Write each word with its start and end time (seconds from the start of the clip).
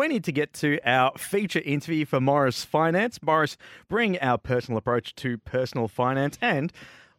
we 0.00 0.08
need 0.08 0.24
to 0.24 0.32
get 0.32 0.54
to 0.54 0.80
our 0.88 1.12
feature 1.18 1.60
interview 1.62 2.06
for 2.06 2.22
Morris 2.22 2.64
Finance. 2.64 3.22
Morris, 3.22 3.58
bring 3.86 4.18
our 4.20 4.38
personal 4.38 4.78
approach 4.78 5.14
to 5.16 5.36
personal 5.36 5.88
finance, 5.88 6.38
and 6.40 6.72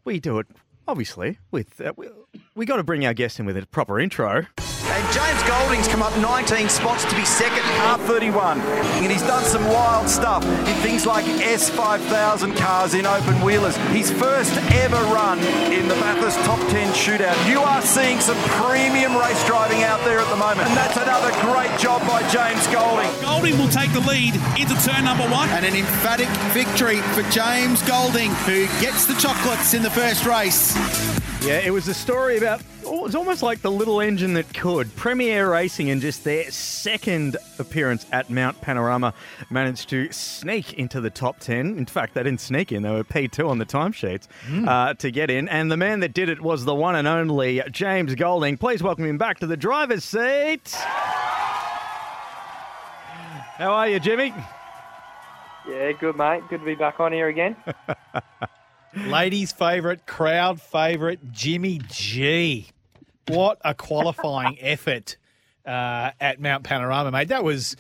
we 0.04 0.20
do 0.20 0.40
it 0.40 0.48
obviously 0.88 1.38
with 1.52 1.80
uh, 1.80 1.94
we, 1.96 2.08
we 2.56 2.66
got 2.66 2.78
to 2.78 2.84
bring 2.84 3.06
our 3.06 3.14
guest 3.14 3.40
in 3.40 3.46
with 3.46 3.56
a 3.56 3.68
proper 3.68 4.00
intro. 4.00 4.48
And 4.92 5.14
James 5.14 5.42
Golding's 5.48 5.88
come 5.88 6.04
up 6.04 6.16
19 6.18 6.68
spots 6.68 7.06
to 7.06 7.16
be 7.16 7.24
second, 7.24 7.64
R31. 7.96 8.60
And 9.02 9.10
he's 9.12 9.22
done 9.22 9.44
some 9.46 9.64
wild 9.66 10.10
stuff 10.10 10.44
in 10.44 10.76
things 10.84 11.06
like 11.06 11.24
S5000 11.24 12.58
cars 12.58 12.94
in 12.94 13.06
open 13.06 13.42
wheelers. 13.42 13.78
His 13.96 14.12
first 14.12 14.52
ever 14.84 15.02
run 15.14 15.40
in 15.72 15.88
the 15.88 15.96
Bathurst 15.96 16.40
Top 16.40 16.60
10 16.70 16.92
shootout. 16.94 17.50
You 17.50 17.62
are 17.62 17.82
seeing 17.82 18.20
some 18.20 18.38
premium 18.60 19.16
race 19.16 19.42
driving 19.48 19.84
out 19.84 20.04
there 20.04 20.20
at 20.20 20.30
the 20.30 20.36
moment. 20.36 20.68
And 20.68 20.76
that's 20.76 20.98
another 20.98 21.32
great 21.40 21.72
job 21.80 22.06
by 22.06 22.22
James 22.30 22.68
Golding. 22.68 23.10
Golding 23.22 23.58
will 23.58 23.70
take 23.70 23.94
the 23.94 24.02
lead 24.02 24.36
into 24.60 24.76
turn 24.84 25.06
number 25.06 25.28
one. 25.30 25.48
And 25.50 25.66
an 25.66 25.76
emphatic 25.76 26.28
victory 26.52 26.98
for 27.16 27.24
James 27.32 27.82
Golding, 27.84 28.32
who 28.44 28.68
gets 28.82 29.06
the 29.06 29.16
chocolates 29.16 29.74
in 29.74 29.84
the 29.84 29.92
first 29.92 30.26
race. 30.26 30.76
Yeah, 31.42 31.58
it 31.58 31.72
was 31.72 31.88
a 31.88 31.94
story 31.96 32.38
about. 32.38 32.62
Oh, 32.86 33.08
it's 33.08 33.16
almost 33.16 33.42
like 33.42 33.64
the 33.64 33.72
little 33.72 34.00
engine 34.00 34.36
that 34.36 34.54
could. 34.54 34.88
PremiAir 34.90 35.52
Racing, 35.52 35.88
in 35.88 36.00
just 36.00 36.24
their 36.24 36.52
second 36.52 37.36
appearance 37.58 38.06
at 38.12 38.30
Mount 38.30 38.62
Panorama, 38.62 39.12
managed 39.50 39.90
to 39.90 40.12
sneak 40.12 40.74
into 40.74 41.02
the 41.02 41.10
top 41.10 41.40
10. 41.40 41.80
In 41.80 41.88
fact, 41.88 42.14
they 42.14 42.22
didn't 42.22 42.42
sneak 42.42 42.72
in, 42.72 42.84
they 42.84 42.92
were 42.92 43.04
P2 43.04 43.50
on 43.50 43.58
the 43.58 43.66
timesheets 43.66 44.28
uh, 44.68 44.94
to 44.94 45.10
get 45.10 45.32
in. 45.32 45.50
And 45.50 45.72
the 45.72 45.78
man 45.78 46.02
that 46.02 46.14
did 46.14 46.30
it 46.30 46.42
was 46.42 46.64
the 46.64 46.76
one 46.76 46.96
and 46.96 47.08
only 47.08 47.60
James 47.72 48.14
Golding. 48.14 48.56
Please 48.56 48.84
welcome 48.84 49.06
him 49.06 49.18
back 49.18 49.40
to 49.40 49.48
the 49.48 49.58
driver's 49.58 50.04
seat. 50.04 50.70
How 53.58 53.72
are 53.74 53.90
you, 53.90 54.00
Jimmy? 54.00 54.32
Yeah, 55.68 55.92
good 55.94 56.16
mate. 56.18 56.44
Good 56.50 56.60
to 56.60 56.66
be 56.66 56.76
back 56.76 57.00
on 57.00 57.12
here 57.12 57.30
again. 57.30 57.56
Ladies' 58.96 59.52
favourite, 59.52 60.06
crowd 60.06 60.62
favourite, 60.62 61.32
Jimmy 61.32 61.80
G. 61.88 62.68
What 63.28 63.60
a 63.64 63.74
qualifying 63.74 64.58
effort 64.62 65.18
uh, 65.66 66.12
at 66.20 66.42
Mount 66.42 66.64
Panorama, 66.64 67.12
mate. 67.12 67.30
That 67.30 67.44
was 67.44 67.78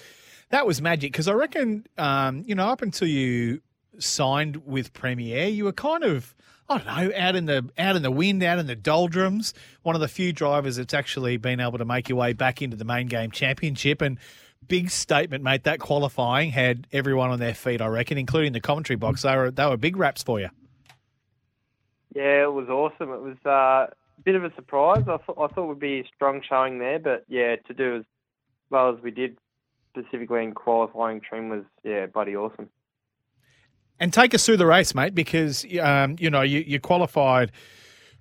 that 0.50 0.66
was 0.66 0.82
magic 0.82 1.12
because 1.12 1.28
I 1.28 1.34
reckon, 1.34 1.86
um, 1.98 2.44
you 2.46 2.56
know, 2.56 2.68
up 2.68 2.82
until 2.82 3.08
you 3.08 3.62
signed 4.00 4.66
with 4.66 4.94
PremiAir, 4.94 5.54
you 5.54 5.66
were 5.66 5.74
kind 5.74 6.04
of. 6.04 6.36
I 6.70 6.78
don't 6.78 6.88
know, 6.88 7.12
out 7.18 7.36
in 7.36 7.46
the 7.48 7.70
out 7.78 7.98
in 7.98 8.02
the 8.02 8.12
wind, 8.12 8.42
out 8.44 8.58
in 8.58 8.66
the 8.66 8.78
doldrums. 8.78 9.54
One 9.82 9.94
of 9.94 10.00
the 10.00 10.08
few 10.08 10.32
drivers 10.32 10.78
that's 10.78 10.94
actually 10.94 11.36
been 11.36 11.60
able 11.60 11.78
to 11.80 11.84
make 11.84 12.08
your 12.08 12.18
way 12.18 12.32
back 12.32 12.62
into 12.62 12.78
the 12.78 12.86
main 12.86 13.08
game 13.08 13.30
championship. 13.30 14.02
And 14.02 14.18
big 14.70 14.90
statement, 14.90 15.44
mate. 15.44 15.66
That 15.66 15.82
qualifying 15.82 16.52
had 16.52 16.88
everyone 16.94 17.30
on 17.30 17.40
their 17.40 17.54
feet, 17.54 17.82
I 17.82 17.88
reckon, 17.88 18.18
including 18.18 18.54
the 18.54 18.62
commentary 18.62 18.96
box. 18.96 19.24
They 19.24 19.36
were 19.36 19.52
they 19.52 19.66
were 19.66 19.76
big 19.76 19.98
raps 19.98 20.24
for 20.24 20.40
you. 20.40 20.48
Yeah, 22.16 22.44
it 22.44 22.54
was 22.54 22.68
awesome. 22.70 23.12
It 23.12 23.22
was 23.22 23.38
uh, 23.46 23.88
a 23.92 24.22
bit 24.24 24.36
of 24.36 24.44
a 24.44 24.54
surprise. 24.56 25.04
I 25.08 25.18
thought 25.18 25.38
I 25.38 25.48
thought 25.54 25.64
it 25.64 25.68
would 25.68 25.80
be 25.80 26.00
a 26.00 26.06
strong 26.16 26.42
showing 26.48 26.80
there, 26.80 27.00
but 27.00 27.24
yeah, 27.28 27.56
to 27.68 27.74
do 27.74 27.98
as 27.98 28.04
well 28.70 28.94
as 28.96 29.02
we 29.02 29.12
did, 29.12 29.38
specifically 29.92 30.44
in 30.44 30.54
qualifying 30.54 31.22
trim, 31.22 31.50
was 31.50 31.64
yeah, 31.84 32.06
bloody 32.08 32.36
awesome. 32.36 32.70
And 34.00 34.12
take 34.12 34.34
us 34.34 34.46
through 34.46 34.58
the 34.58 34.66
race, 34.66 34.96
mate, 34.96 35.14
because 35.14 35.66
um, 35.80 36.16
you 36.20 36.30
know 36.30 36.42
you, 36.42 36.60
you 36.60 36.80
qualified 36.80 37.52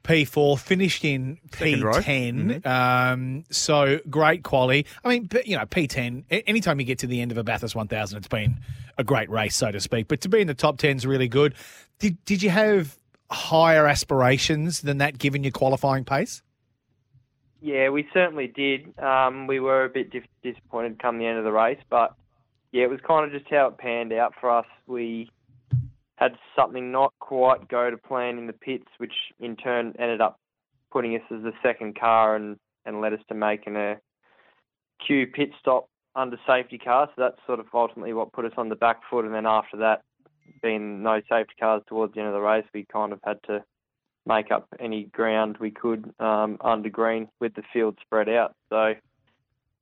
P4, 0.04 0.58
finished 0.58 1.04
in 1.04 1.38
Second 1.52 1.82
row. 1.84 1.92
P10. 1.92 2.66
Um, 2.66 3.44
so 3.50 3.98
great 4.08 4.42
quality. 4.42 4.86
I 5.04 5.08
mean, 5.08 5.28
you 5.44 5.56
know, 5.56 5.64
P10. 5.66 6.24
a- 6.30 6.48
Anytime 6.48 6.80
you 6.80 6.86
get 6.86 6.98
to 7.00 7.06
the 7.06 7.20
end 7.20 7.32
of 7.32 7.38
a 7.38 7.44
Bathurst 7.44 7.74
1000, 7.74 8.18
it's 8.18 8.28
been 8.28 8.60
a 8.98 9.04
great 9.04 9.28
race, 9.30 9.56
so 9.56 9.70
to 9.70 9.80
speak. 9.80 10.08
But 10.08 10.20
to 10.22 10.28
be 10.28 10.40
in 10.40 10.46
the 10.46 10.54
top 10.54 10.78
10 10.78 10.96
is 10.96 11.06
really 11.06 11.28
good. 11.28 11.54
Did 11.98 12.22
Did 12.24 12.42
you 12.42 12.50
have 12.50 12.98
higher 13.30 13.86
aspirations 13.86 14.80
than 14.80 14.98
that, 14.98 15.18
given 15.18 15.44
your 15.44 15.52
qualifying 15.52 16.04
pace? 16.04 16.42
Yeah, 17.60 17.90
we 17.90 18.08
certainly 18.12 18.46
did. 18.48 18.98
Um, 18.98 19.46
we 19.46 19.60
were 19.60 19.84
a 19.84 19.88
bit 19.88 20.10
dis- 20.10 20.22
disappointed 20.42 20.98
come 21.00 21.18
the 21.18 21.26
end 21.26 21.38
of 21.38 21.44
the 21.44 21.52
race, 21.52 21.80
but 21.90 22.14
yeah, 22.72 22.84
it 22.84 22.90
was 22.90 23.00
kind 23.06 23.24
of 23.24 23.32
just 23.32 23.50
how 23.50 23.68
it 23.68 23.78
panned 23.78 24.12
out 24.12 24.32
for 24.40 24.50
us. 24.50 24.66
We 24.86 25.30
had 26.16 26.32
something 26.56 26.90
not 26.90 27.12
quite 27.18 27.68
go 27.68 27.90
to 27.90 27.96
plan 27.96 28.38
in 28.38 28.46
the 28.46 28.52
pits, 28.52 28.86
which 28.98 29.12
in 29.38 29.56
turn 29.56 29.94
ended 29.98 30.20
up 30.20 30.38
putting 30.90 31.14
us 31.14 31.22
as 31.30 31.42
the 31.42 31.52
second 31.62 31.98
car 31.98 32.36
and, 32.36 32.56
and 32.84 33.00
led 33.00 33.12
us 33.12 33.20
to 33.28 33.34
making 33.34 33.76
a 33.76 33.96
Q 35.06 35.26
pit 35.26 35.50
stop 35.58 35.88
under 36.14 36.36
safety 36.46 36.78
car. 36.78 37.08
So 37.08 37.22
that's 37.22 37.38
sort 37.46 37.60
of 37.60 37.66
ultimately 37.72 38.12
what 38.12 38.32
put 38.32 38.44
us 38.44 38.52
on 38.56 38.68
the 38.68 38.76
back 38.76 39.00
foot. 39.08 39.24
And 39.24 39.34
then 39.34 39.46
after 39.46 39.76
that, 39.78 40.02
being 40.62 41.02
no 41.02 41.20
safety 41.28 41.54
cars 41.58 41.82
towards 41.86 42.14
the 42.14 42.20
end 42.20 42.28
of 42.28 42.34
the 42.34 42.40
race, 42.40 42.64
we 42.74 42.84
kind 42.84 43.12
of 43.12 43.20
had 43.24 43.42
to 43.44 43.64
make 44.26 44.50
up 44.50 44.68
any 44.78 45.04
ground 45.04 45.56
we 45.58 45.70
could 45.70 46.12
um, 46.20 46.58
under 46.60 46.90
green 46.90 47.28
with 47.40 47.54
the 47.54 47.62
field 47.72 47.98
spread 48.02 48.28
out. 48.28 48.54
So 48.68 48.94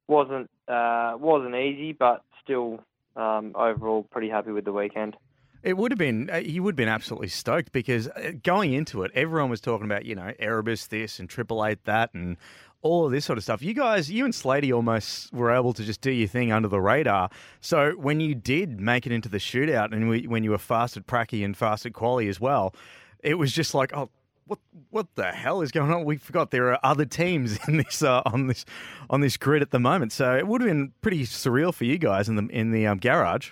wasn't 0.07 0.51
uh, 0.69 1.15
wasn't 1.19 1.55
easy, 1.55 1.93
but 1.93 2.23
still 2.43 2.81
um, 3.17 3.53
overall 3.55 4.05
pretty 4.11 4.29
happy 4.29 4.53
with 4.53 4.65
the 4.65 4.73
weekend. 4.73 5.17
It 5.63 5.77
would 5.77 5.91
have 5.91 5.99
been, 5.99 6.31
uh, 6.31 6.37
you 6.37 6.63
would 6.63 6.75
have 6.75 6.77
been 6.77 6.89
absolutely 6.89 7.29
stoked 7.29 7.73
because 7.73 8.07
uh, 8.09 8.33
going 8.45 8.75
into 8.75 9.03
it, 9.03 9.11
everyone 9.13 9.51
was 9.51 9.61
talking 9.61 9.87
about, 9.87 10.05
you 10.05 10.15
know, 10.15 10.33
Erebus 10.39 10.87
this 10.87 11.19
and 11.19 11.29
Triple 11.29 11.67
Eight 11.67 11.85
that 11.85 12.15
and 12.15 12.37
all 12.83 13.07
of 13.07 13.13
this 13.13 13.25
sort 13.25 13.39
of 13.39 13.45
stuff. 13.45 13.63
You 13.63 13.75
guys, 13.75 14.11
you 14.11 14.25
and 14.25 14.35
Slady 14.35 14.73
almost 14.73 15.33
were 15.33 15.51
able 15.51 15.73
to 15.73 15.83
just 15.83 16.01
do 16.01 16.11
your 16.11 16.29
thing 16.29 16.53
under 16.53 16.69
the 16.69 16.81
radar. 16.81 17.31
So 17.61 17.93
when 17.93 18.21
you 18.21 18.35
did 18.35 18.81
make 18.81 19.07
it 19.07 19.13
into 19.13 19.29
the 19.29 19.39
shootout 19.39 19.93
and 19.93 20.09
we, 20.09 20.27
when 20.27 20.45
you 20.45 20.51
were 20.51 20.59
fast 20.59 20.97
at 20.97 21.07
Pracky 21.07 21.45
and 21.45 21.57
fast 21.57 21.87
at 21.87 21.93
Quali 21.93 22.29
as 22.29 22.41
well, 22.41 22.75
it 23.21 23.35
was 23.35 23.53
just 23.53 23.75
like, 23.75 23.97
oh, 23.97 24.11
what 24.47 24.59
what 24.91 25.15
the 25.15 25.31
hell 25.31 25.61
is 25.61 25.71
going 25.71 25.93
on? 25.93 26.05
We 26.05 26.17
forgot 26.17 26.51
there 26.51 26.73
are 26.73 26.81
other 26.83 27.05
teams 27.05 27.59
in 27.69 27.77
this 27.77 28.03
uh, 28.03 28.23
on 28.25 28.47
this 28.47 28.65
on 29.11 29.21
this 29.21 29.37
grid 29.37 29.63
at 29.63 29.71
the 29.71 29.79
moment. 29.79 30.13
So 30.13 30.37
it 30.37 30.47
would 30.47 30.61
have 30.61 30.71
been 30.71 30.93
pretty 31.03 31.25
surreal 31.25 31.75
for 31.75 31.85
you 31.85 31.99
guys 31.99 32.29
in 32.29 32.37
the 32.37 32.47
in 32.47 32.71
the 32.71 32.87
um, 32.87 32.99
garage. 32.99 33.51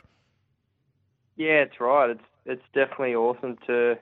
Yeah, 1.37 1.63
it's 1.63 1.81
right. 1.81 2.11
It's 2.11 2.25
it's 2.47 2.65
definitely 2.73 3.15
awesome 3.15 3.59
to 3.67 3.97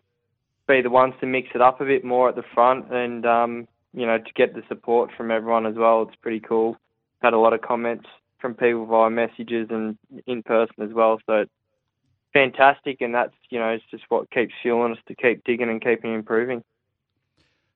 be 0.69 0.81
the 0.81 0.91
ones 0.91 1.15
to 1.21 1.27
mix 1.27 1.49
it 1.55 1.61
up 1.61 1.81
a 1.81 1.85
bit 1.85 2.05
more 2.05 2.29
at 2.29 2.37
the 2.37 2.45
front, 2.55 2.93
and 2.93 3.27
um, 3.27 3.69
you 3.95 4.07
know 4.07 4.19
to 4.19 4.33
get 4.35 4.55
the 4.55 4.63
support 4.69 5.11
from 5.17 5.31
everyone 5.31 5.67
as 5.67 5.77
well. 5.77 6.03
It's 6.03 6.17
pretty 6.21 6.41
cool. 6.41 6.77
Had 7.23 7.33
a 7.33 7.39
lot 7.39 7.53
of 7.53 7.63
comments 7.63 8.07
from 8.41 8.55
people 8.55 8.85
via 8.87 9.09
messages 9.11 9.69
and 9.71 9.97
in 10.27 10.43
person 10.43 10.83
as 10.83 10.93
well. 10.93 11.19
So 11.27 11.45
fantastic, 12.33 13.01
and 13.01 13.15
that's 13.15 13.35
you 13.51 13.59
know 13.59 13.71
it's 13.71 13.85
just 13.91 14.05
what 14.09 14.31
keeps 14.31 14.53
fueling 14.63 14.93
us 14.93 14.99
to 15.09 15.15
keep 15.15 15.45
digging 15.45 15.71
and 15.71 15.83
keeping 15.83 16.13
improving. 16.15 16.63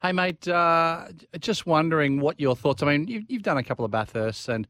Hey, 0.03 0.13
mate, 0.13 0.47
uh, 0.47 1.07
just 1.41 1.67
wondering 1.67 2.21
what 2.21 2.39
your 2.39 2.55
thoughts. 2.55 2.85
I 2.85 2.87
mean, 2.87 3.09
you've, 3.09 3.25
you've 3.29 3.43
done 3.43 3.59
a 3.59 3.65
couple 3.65 3.85
of 3.85 3.91
Bathursts, 3.91 4.49
and 4.49 4.69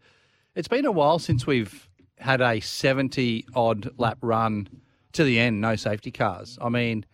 it's 0.54 0.69
been 0.69 0.87
a 0.87 0.92
while 0.92 1.19
since 1.19 1.47
we've 1.47 1.87
had 2.19 2.41
a 2.41 2.60
70 2.60 3.44
odd 3.54 3.91
lap 3.98 4.19
run 4.22 4.69
to 5.12 5.25
the 5.25 5.38
end, 5.38 5.60
no 5.60 5.76
safety 5.76 6.10
cars. 6.10 6.58
I 6.62 6.70
mean, 6.70 7.04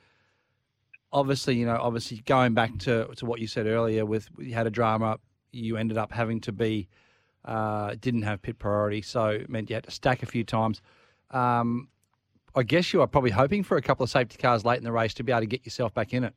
obviously, 1.15 1.55
you 1.55 1.65
know, 1.65 1.79
obviously 1.81 2.19
going 2.27 2.53
back 2.53 2.77
to, 2.81 3.07
to 3.17 3.25
what 3.25 3.41
you 3.41 3.47
said 3.47 3.67
earlier 3.67 4.05
with 4.05 4.29
you 4.39 4.53
had 4.53 4.67
a 4.67 4.71
drama, 4.71 5.19
you 5.53 5.77
ended 5.77 5.97
up 5.97 6.13
having 6.13 6.41
to 6.41 6.53
be, 6.53 6.89
uh, 7.45 7.95
didn't 8.01 8.23
have 8.23 8.43
pit 8.43 8.59
priority, 8.59 9.01
so 9.01 9.29
it 9.29 9.49
meant 9.49 9.71
you 9.71 9.75
had 9.75 9.85
to 9.85 9.93
stack 9.93 10.23
a 10.23 10.27
few 10.27 10.43
times. 10.45 10.83
Um, 11.31 11.89
I 12.57 12.65
guess 12.65 12.93
you 12.93 13.01
are 13.01 13.07
probably 13.07 13.31
hoping 13.31 13.63
for 13.63 13.77
a 13.77 13.83
couple 13.83 14.03
of 14.05 14.11
safety 14.11 14.37
cars 14.37 14.65
late 14.65 14.79
in 14.79 14.85
the 14.85 14.93
race 14.93 15.15
to 15.15 15.23
be 15.23 15.33
able 15.33 15.41
to 15.41 15.47
get 15.47 15.65
yourself 15.65 15.95
back 15.95 16.13
in 16.13 16.25
it. 16.25 16.35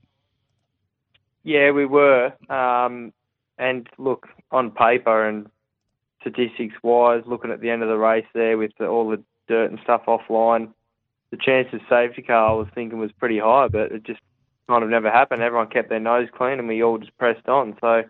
Yeah, 1.44 1.72
we 1.72 1.86
were. 1.86 2.34
Um, 2.50 3.14
and 3.58 3.90
look, 3.98 4.28
on 4.52 4.72
paper 4.72 5.28
and 5.28 5.48
statistics 6.22 6.76
wise, 6.84 7.24
looking 7.26 7.52
at 7.52 7.62
the 7.62 7.70
end 7.70 7.82
of 7.82 7.90
the 7.90 7.98
race 7.98 8.26
there 8.34 8.58
with 8.58 8.72
the, 8.78 8.88
all 8.88 9.10
the 9.10 9.24
dirt 9.48 9.72
and 9.72 9.80
stuff 9.84 10.04
offline, 10.07 10.69
the 11.31 11.38
chance 11.38 11.68
of 11.74 11.80
safety 11.90 12.22
car 12.22 12.50
I 12.50 12.54
was 12.54 12.68
thinking 12.75 13.00
was 13.00 13.12
pretty 13.12 13.40
high, 13.40 13.68
but 13.68 13.92
it 13.92 14.04
just 14.04 14.19
kind 14.68 14.84
of 14.84 14.90
never 14.90 15.10
happened. 15.10 15.42
Everyone 15.42 15.68
kept 15.68 15.90
their 15.90 16.00
nose 16.00 16.28
clean 16.36 16.60
and 16.60 16.68
we 16.68 16.84
all 16.84 16.98
just 16.98 17.18
pressed 17.18 17.48
on. 17.48 17.75
So, 17.81 18.04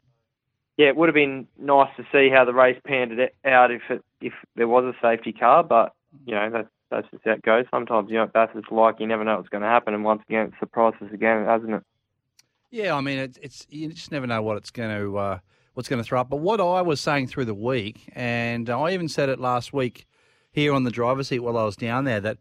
yeah, 0.78 0.88
it 0.88 0.96
would 0.96 1.08
have 1.08 1.16
been 1.16 1.48
nice 1.58 1.90
to 1.98 2.04
see 2.12 2.30
how 2.30 2.46
the 2.46 2.54
race 2.54 2.80
panned 2.86 3.12
it 3.20 3.36
out 3.46 3.72
if 3.72 3.82
it, 3.90 4.04
if 4.22 4.34
there 4.56 4.68
was 4.68 4.84
a 4.84 4.98
safety 5.02 5.34
car, 5.34 5.64
but 5.64 5.94
you 6.26 6.34
know 6.34 6.50
that's 6.52 6.70
that's 6.90 7.08
just 7.12 7.24
how 7.26 7.32
it 7.32 7.42
goes. 7.42 7.66
Sometimes 7.70 8.10
you 8.10 8.18
know 8.18 8.28
Bathurst 8.28 8.72
like 8.72 9.00
you 9.00 9.08
never 9.08 9.24
know 9.24 9.38
what's 9.38 9.50
going 9.50 9.64
to 9.64 9.68
happen, 9.68 9.94
and 9.94 10.04
once 10.04 10.22
again 10.28 10.48
it 10.48 10.54
surprises 10.60 11.10
again, 11.14 11.46
hasn't 11.46 11.74
it? 11.74 11.84
Yeah, 12.70 12.96
I 12.96 13.02
mean, 13.02 13.18
it's, 13.18 13.40
it's 13.42 13.68
you 13.70 13.88
just 13.90 14.12
never 14.12 14.28
know 14.28 14.42
what 14.42 14.58
it's 14.58 14.72
going 14.72 14.96
to 14.96 15.18
uh, 15.18 15.40
what's 15.74 15.90
going 15.90 16.02
to 16.02 16.08
throw 16.08 16.22
up. 16.22 16.30
But 16.30 16.38
what 16.38 16.60
I 16.60 16.82
was 16.82 17.00
saying 17.00 17.28
through 17.28 17.46
the 17.46 17.54
week, 17.54 18.10
and 18.14 18.70
I 18.70 18.92
even 18.92 19.08
said 19.08 19.30
it 19.30 19.40
last 19.40 19.74
week 19.74 20.06
here 20.52 20.74
on 20.74 20.84
the 20.84 20.92
driver's 20.92 21.28
seat 21.30 21.40
while 21.40 21.58
I 21.58 21.64
was 21.64 21.76
down 21.76 22.04
there, 22.04 22.20
that 22.22 22.38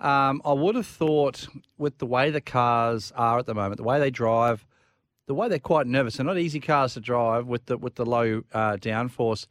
um, 0.00 0.40
I 0.44 0.52
would 0.52 0.74
have 0.74 0.86
thought 0.86 1.46
with 1.78 1.98
the 1.98 2.06
way 2.06 2.30
the 2.30 2.40
cars 2.40 3.12
are 3.16 3.38
at 3.38 3.46
the 3.46 3.54
moment, 3.54 3.76
the 3.76 3.84
way 3.84 3.98
they 3.98 4.10
drive, 4.10 4.66
the 5.26 5.34
way 5.34 5.48
they're 5.48 5.58
quite 5.58 5.86
nervous. 5.86 6.16
They're 6.16 6.26
not 6.26 6.38
easy 6.38 6.60
cars 6.60 6.94
to 6.94 7.00
drive 7.00 7.46
with 7.46 7.66
the 7.66 7.78
with 7.78 7.94
the 7.94 8.06
low 8.06 8.42
uh, 8.52 8.76
downforce. 8.76 9.46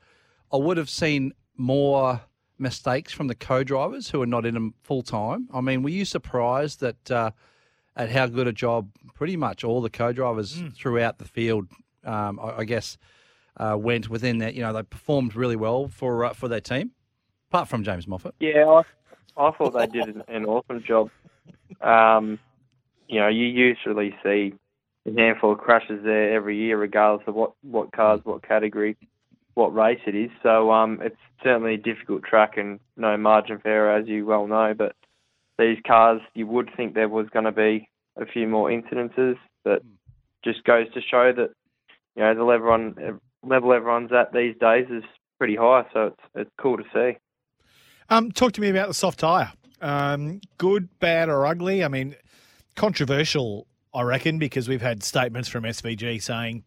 I 0.52 0.58
would 0.58 0.78
have 0.78 0.90
seen 0.90 1.34
more 1.56 2.22
mistakes 2.60 3.14
from 3.14 3.28
the 3.28 3.36
co-drivers 3.36 4.10
who 4.10 4.22
are 4.22 4.28
not 4.28 4.46
in 4.46 4.54
them 4.54 4.74
full 4.82 5.02
time? 5.02 5.48
I 5.54 5.62
mean, 5.62 5.82
were 5.82 5.90
you 5.90 6.06
surprised 6.06 6.82
that 6.82 7.12
uh, 7.12 7.32
at 7.96 8.10
how 8.10 8.28
good 8.28 8.48
a 8.48 8.54
job 8.54 8.90
pretty 9.14 9.38
much 9.38 9.64
all 9.64 9.82
the 9.82 9.90
co-drivers 9.90 10.62
throughout 10.76 11.18
the 11.18 11.26
field, 11.26 11.68
um, 12.04 12.40
I, 12.40 12.60
I 12.60 12.64
guess, 12.66 12.98
uh, 13.58 13.78
went 13.80 14.10
within 14.10 14.40
that? 14.40 14.54
You 14.54 14.62
know, 14.62 14.74
they 14.74 14.84
performed 14.84 15.36
really 15.36 15.56
well 15.56 15.88
for 15.88 16.26
uh, 16.26 16.34
for 16.34 16.48
their 16.48 16.62
team, 16.62 16.92
apart 17.50 17.68
from 17.68 17.84
James 17.84 18.08
Moffat. 18.08 18.36
Yeah, 18.40 18.68
I, 18.68 18.84
I 19.38 19.52
thought 19.52 19.74
they 19.74 19.88
did 19.88 20.24
an, 20.28 20.46
awesome 20.46 20.84
job. 20.86 21.10
Um, 21.82 22.40
you 23.08 23.20
know, 23.20 23.28
you 23.28 23.46
usually 23.46 24.16
see 24.24 24.54
a 25.06 25.12
handful 25.12 25.54
of 25.54 25.60
crashes 25.60 26.04
there 26.04 26.34
every 26.34 26.58
year, 26.58 26.78
regardless 26.78 27.28
of 27.28 27.36
what, 27.36 27.54
what 27.62 27.92
cars, 27.92 28.20
what 28.24 28.48
category, 28.48 28.98
what 29.54 29.74
race 29.74 30.02
it 30.06 30.16
is. 30.16 30.30
So 30.44 30.72
um, 30.72 31.00
it's 31.02 31.18
certainly 31.44 31.76
a 31.76 31.78
difficult 31.78 32.24
track 32.24 32.58
and 32.58 32.80
no 32.98 33.18
margin 33.18 33.60
for 33.60 33.70
error, 33.70 33.98
as 33.98 34.08
you 34.08 34.26
well 34.26 34.48
know. 34.48 34.74
But 34.78 34.96
these 35.58 35.78
cars, 35.86 36.22
you 36.34 36.48
would 36.48 36.70
think 36.76 36.94
there 36.94 37.10
was 37.10 37.28
going 37.30 37.46
to 37.46 37.52
be 37.52 37.90
a 38.18 38.26
few 38.26 38.48
more 38.48 38.70
incidences, 38.70 39.38
but 39.64 39.84
just 40.44 40.64
goes 40.64 40.92
to 40.94 41.02
show 41.02 41.32
that 41.36 41.52
you 42.16 42.24
know 42.24 42.34
the 42.34 42.44
level 42.44 42.94
level 43.44 43.74
everyone's 43.74 44.12
at 44.12 44.34
these 44.34 44.56
days 44.60 44.88
is 44.90 45.04
pretty 45.38 45.56
high. 45.56 45.86
So 45.94 46.08
it's 46.08 46.22
it's 46.36 46.52
cool 46.60 46.78
to 46.78 46.84
see. 46.94 47.18
Um, 48.10 48.32
talk 48.32 48.54
to 48.54 48.62
me 48.62 48.70
about 48.70 48.88
the 48.88 48.94
soft 48.94 49.20
tyre. 49.20 49.52
Um, 49.82 50.42
good, 50.58 50.90
bad, 51.00 51.30
or 51.30 51.46
ugly? 51.46 51.84
I 51.84 51.88
mean, 51.88 52.16
controversial, 52.76 53.68
I 53.94 54.02
reckon, 54.02 54.40
because 54.40 54.68
we've 54.68 54.82
had 54.82 55.04
statements 55.04 55.48
from 55.48 55.64
SVG 55.64 56.22
saying, 56.22 56.64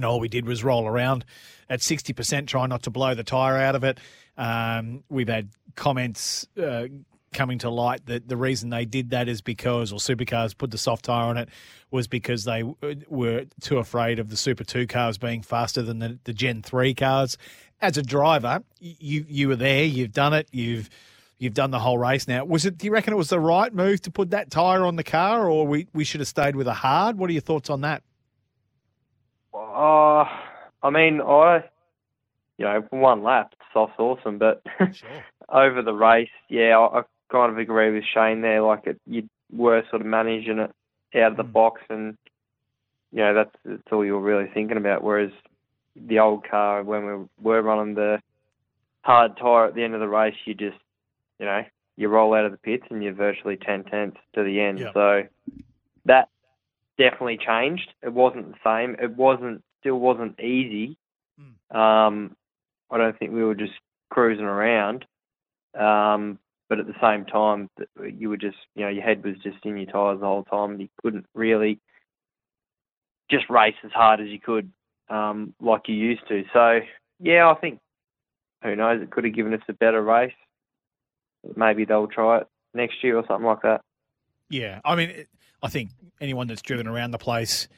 know, 0.00 0.10
all 0.10 0.20
we 0.20 0.28
did 0.28 0.46
was 0.46 0.62
roll 0.62 0.86
around 0.86 1.24
at 1.70 1.80
60%, 1.80 2.46
try 2.46 2.66
not 2.66 2.82
to 2.82 2.90
blow 2.90 3.14
the 3.14 3.24
tyre 3.24 3.56
out 3.56 3.74
of 3.74 3.84
it. 3.84 3.98
Um, 4.36 5.04
we've 5.08 5.28
had 5.28 5.50
comments 5.74 6.46
uh, 6.62 6.84
coming 7.32 7.58
to 7.58 7.70
light 7.70 8.06
that 8.06 8.28
the 8.28 8.36
reason 8.36 8.70
they 8.70 8.84
did 8.84 9.10
that 9.10 9.28
is 9.28 9.40
because, 9.40 9.92
or 9.92 9.98
supercars 9.98 10.56
put 10.56 10.70
the 10.70 10.78
soft 10.78 11.06
tyre 11.06 11.26
on 11.26 11.36
it, 11.36 11.48
was 11.90 12.06
because 12.06 12.44
they 12.44 12.62
uh, 12.62 12.94
were 13.08 13.44
too 13.60 13.78
afraid 13.78 14.18
of 14.18 14.30
the 14.30 14.36
Super 14.36 14.64
2 14.64 14.86
cars 14.86 15.18
being 15.18 15.42
faster 15.42 15.82
than 15.82 15.98
the, 15.98 16.18
the 16.24 16.32
Gen 16.32 16.62
3 16.62 16.94
cars. 16.94 17.36
As 17.80 17.96
a 17.96 18.02
driver, 18.02 18.62
you 18.80 19.24
you 19.28 19.48
were 19.48 19.56
there, 19.56 19.84
you've 19.84 20.12
done 20.12 20.34
it, 20.34 20.48
you've 20.50 20.90
you've 21.38 21.54
done 21.54 21.70
the 21.70 21.78
whole 21.78 21.98
race 21.98 22.28
now. 22.28 22.44
Was 22.44 22.66
it? 22.66 22.78
Do 22.78 22.86
you 22.86 22.92
reckon 22.92 23.12
it 23.12 23.16
was 23.16 23.28
the 23.28 23.40
right 23.40 23.72
move 23.72 24.02
to 24.02 24.10
put 24.10 24.30
that 24.30 24.50
tyre 24.50 24.84
on 24.84 24.96
the 24.96 25.04
car, 25.04 25.48
or 25.48 25.66
we, 25.66 25.86
we 25.94 26.04
should 26.04 26.20
have 26.20 26.28
stayed 26.28 26.56
with 26.56 26.66
a 26.66 26.74
hard? 26.74 27.18
What 27.18 27.30
are 27.30 27.32
your 27.32 27.42
thoughts 27.42 27.70
on 27.70 27.82
that? 27.82 28.02
Uh, 29.54 30.24
I 30.82 30.90
mean, 30.90 31.20
I, 31.20 31.64
you 32.58 32.64
know, 32.64 32.84
one 32.90 33.22
lap, 33.22 33.54
soft's 33.72 33.98
awesome, 33.98 34.38
but 34.38 34.62
over 35.48 35.82
the 35.82 35.92
race, 35.92 36.28
yeah, 36.48 36.78
I, 36.78 37.00
I 37.00 37.02
kind 37.30 37.52
of 37.52 37.58
agree 37.58 37.92
with 37.92 38.04
Shane 38.12 38.42
there. 38.42 38.62
Like, 38.62 38.86
it, 38.86 39.00
you 39.06 39.28
were 39.52 39.82
sort 39.90 40.02
of 40.02 40.06
managing 40.06 40.58
it 40.58 40.70
out 41.16 41.32
of 41.32 41.36
the 41.36 41.44
box, 41.44 41.80
and 41.88 42.16
you 43.12 43.18
know, 43.18 43.34
that's 43.34 43.56
that's 43.64 43.92
all 43.92 44.04
you're 44.04 44.20
really 44.20 44.50
thinking 44.52 44.76
about. 44.76 45.02
Whereas 45.02 45.30
the 46.06 46.20
old 46.20 46.48
car, 46.48 46.82
when 46.82 47.06
we 47.06 47.24
were 47.40 47.62
running 47.62 47.94
the 47.94 48.20
hard 49.02 49.36
tyre 49.36 49.66
at 49.66 49.74
the 49.74 49.82
end 49.82 49.94
of 49.94 50.00
the 50.00 50.08
race, 50.08 50.34
you 50.44 50.54
just, 50.54 50.78
you 51.38 51.46
know, 51.46 51.62
you 51.96 52.08
roll 52.08 52.34
out 52.34 52.44
of 52.44 52.52
the 52.52 52.58
pits 52.58 52.84
and 52.90 53.02
you're 53.02 53.12
virtually 53.12 53.56
ten 53.56 53.84
tenths 53.84 54.18
to 54.34 54.44
the 54.44 54.60
end. 54.60 54.78
Yeah. 54.78 54.92
So 54.92 55.22
that 56.04 56.28
definitely 56.96 57.38
changed. 57.38 57.88
It 58.02 58.12
wasn't 58.12 58.52
the 58.52 58.58
same. 58.64 58.96
It 59.02 59.16
wasn't 59.16 59.62
still 59.80 59.98
wasn't 59.98 60.38
easy. 60.40 60.96
Um, 61.70 62.36
I 62.90 62.98
don't 62.98 63.18
think 63.18 63.32
we 63.32 63.44
were 63.44 63.54
just 63.54 63.74
cruising 64.10 64.44
around. 64.44 65.04
Um, 65.78 66.38
but 66.68 66.78
at 66.78 66.86
the 66.86 66.94
same 67.00 67.24
time, 67.24 67.70
you 68.16 68.28
were 68.28 68.36
just 68.36 68.56
you 68.74 68.84
know 68.84 68.90
your 68.90 69.02
head 69.02 69.24
was 69.24 69.36
just 69.42 69.64
in 69.64 69.76
your 69.76 69.90
tyres 69.90 70.20
the 70.20 70.26
whole 70.26 70.44
time. 70.44 70.72
and 70.72 70.80
You 70.80 70.88
couldn't 71.02 71.26
really 71.34 71.78
just 73.30 73.48
race 73.50 73.74
as 73.84 73.92
hard 73.92 74.20
as 74.20 74.28
you 74.28 74.40
could, 74.40 74.70
um, 75.10 75.54
like 75.60 75.82
you 75.88 75.94
used 75.94 76.26
to. 76.28 76.44
So 76.52 76.80
yeah, 77.20 77.50
I 77.50 77.54
think 77.54 77.80
who 78.62 78.76
knows? 78.76 79.02
It 79.02 79.10
could 79.10 79.24
have 79.24 79.34
given 79.34 79.54
us 79.54 79.60
a 79.68 79.72
better 79.72 80.02
race. 80.02 80.32
Maybe 81.56 81.84
they'll 81.84 82.08
try 82.08 82.38
it 82.38 82.48
next 82.74 83.02
year 83.02 83.16
or 83.16 83.24
something 83.26 83.46
like 83.46 83.62
that. 83.62 83.80
Yeah, 84.50 84.80
I 84.84 84.96
mean, 84.96 85.24
I 85.62 85.68
think 85.68 85.90
anyone 86.20 86.46
that's 86.46 86.62
driven 86.62 86.86
around 86.86 87.12
the 87.12 87.18
place 87.18 87.68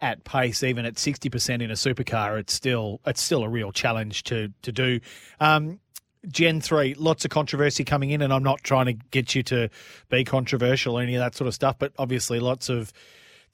at 0.00 0.24
pace, 0.24 0.62
even 0.62 0.84
at 0.84 0.98
sixty 0.98 1.30
percent 1.30 1.62
in 1.62 1.70
a 1.70 1.74
supercar, 1.74 2.38
it's 2.38 2.52
still 2.52 3.00
it's 3.06 3.22
still 3.22 3.44
a 3.44 3.48
real 3.48 3.72
challenge 3.72 4.24
to 4.24 4.52
to 4.62 4.72
do. 4.72 5.00
Um, 5.40 5.80
Gen 6.26 6.62
three, 6.62 6.94
lots 6.94 7.26
of 7.26 7.30
controversy 7.30 7.84
coming 7.84 8.10
in, 8.10 8.22
and 8.22 8.32
I'm 8.32 8.42
not 8.42 8.62
trying 8.64 8.86
to 8.86 8.94
get 8.94 9.34
you 9.34 9.42
to 9.44 9.68
be 10.08 10.24
controversial 10.24 10.98
or 10.98 11.02
any 11.02 11.14
of 11.14 11.20
that 11.20 11.34
sort 11.34 11.48
of 11.48 11.54
stuff, 11.54 11.78
but 11.78 11.92
obviously 11.98 12.40
lots 12.40 12.70
of 12.70 12.92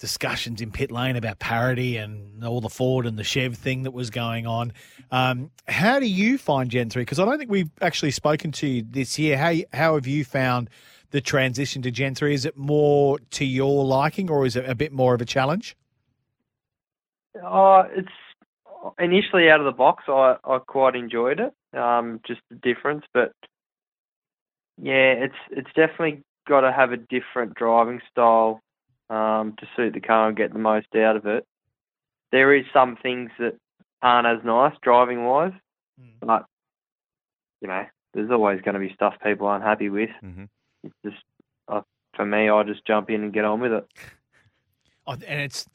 discussions 0.01 0.63
in 0.63 0.73
pit 0.73 0.91
lane 0.91 1.15
about 1.15 1.39
parity 1.39 1.99
and 1.99 2.43
all 2.43 2.61
the 2.61 2.71
Ford 2.71 3.07
and 3.07 3.19
the 3.19 3.25
Chev 3.25 3.55
thing 3.55 3.85
that 3.85 3.93
was 3.93 4.11
going 4.11 4.47
on. 4.47 4.73
Um, 5.13 5.51
how 5.69 6.01
do 6.01 6.07
you 6.07 6.39
find 6.39 6.71
Gen 6.71 6.91
three? 6.91 7.03
Because 7.03 7.21
I 7.21 7.25
don't 7.27 7.39
think 7.39 7.51
we've 7.51 7.71
actually 7.81 8.11
spoken 8.11 8.51
to 8.53 8.67
you 8.67 8.85
this 8.89 9.19
year. 9.19 9.37
How 9.37 9.55
how 9.73 9.95
have 9.95 10.07
you 10.07 10.25
found 10.25 10.71
the 11.11 11.21
transition 11.21 11.83
to 11.83 11.91
Gen 11.91 12.15
three? 12.15 12.35
Is 12.35 12.45
it 12.45 12.57
more 12.57 13.19
to 13.33 13.45
your 13.45 13.85
liking, 13.85 14.31
or 14.31 14.47
is 14.47 14.57
it 14.57 14.69
a 14.69 14.75
bit 14.75 14.91
more 14.91 15.15
of 15.15 15.21
a 15.21 15.27
challenge? 15.27 15.77
Uh, 17.37 17.85
it's 17.95 18.09
initially 18.99 19.51
out 19.51 19.61
of 19.61 19.67
the 19.67 19.73
box. 19.73 20.05
I, 20.09 20.37
I 20.45 20.59
quite 20.59 20.97
enjoyed 20.97 21.39
it. 21.39 21.79
Um, 21.79 22.21
just 22.27 22.41
the 22.49 22.57
difference, 22.57 23.05
but 23.13 23.33
yeah, 24.83 25.13
it's 25.13 25.35
it's 25.51 25.71
definitely 25.77 26.23
got 26.49 26.63
to 26.63 26.73
have 26.73 26.91
a 26.91 26.97
different 26.97 27.55
driving 27.55 28.01
style 28.11 28.61
um, 29.11 29.55
to 29.59 29.67
suit 29.77 29.93
the 29.93 30.01
car 30.01 30.29
and 30.29 30.37
get 30.37 30.53
the 30.53 30.59
most 30.59 30.87
out 30.95 31.17
of 31.17 31.27
it. 31.27 31.45
There 32.33 32.55
is 32.55 32.65
some 32.73 32.97
things 32.97 33.31
that 33.39 33.57
aren't 34.03 34.27
as 34.27 34.43
nice 34.45 34.75
driving 34.83 35.25
wise, 35.25 35.53
but 36.21 36.47
you 37.61 37.69
know, 37.69 37.85
there's 38.15 38.31
always 38.31 38.61
going 38.63 38.75
to 38.75 38.81
be 38.81 38.95
stuff 38.95 39.15
people 39.23 39.47
aren't 39.47 39.65
happy 39.65 39.91
with. 39.91 40.11
Mhm. 40.23 40.49
It's 40.85 40.95
just 41.05 41.23
uh, 41.69 41.83
for 42.15 42.25
me, 42.25 42.49
I 42.49 42.63
just 42.63 42.87
jump 42.87 43.11
in 43.11 43.23
and 43.23 43.33
get 43.33 43.45
on 43.45 43.61
with 43.61 43.73
it. 43.73 43.87
Oh, 45.07 45.15
and 45.15 45.41
it's 45.41 45.67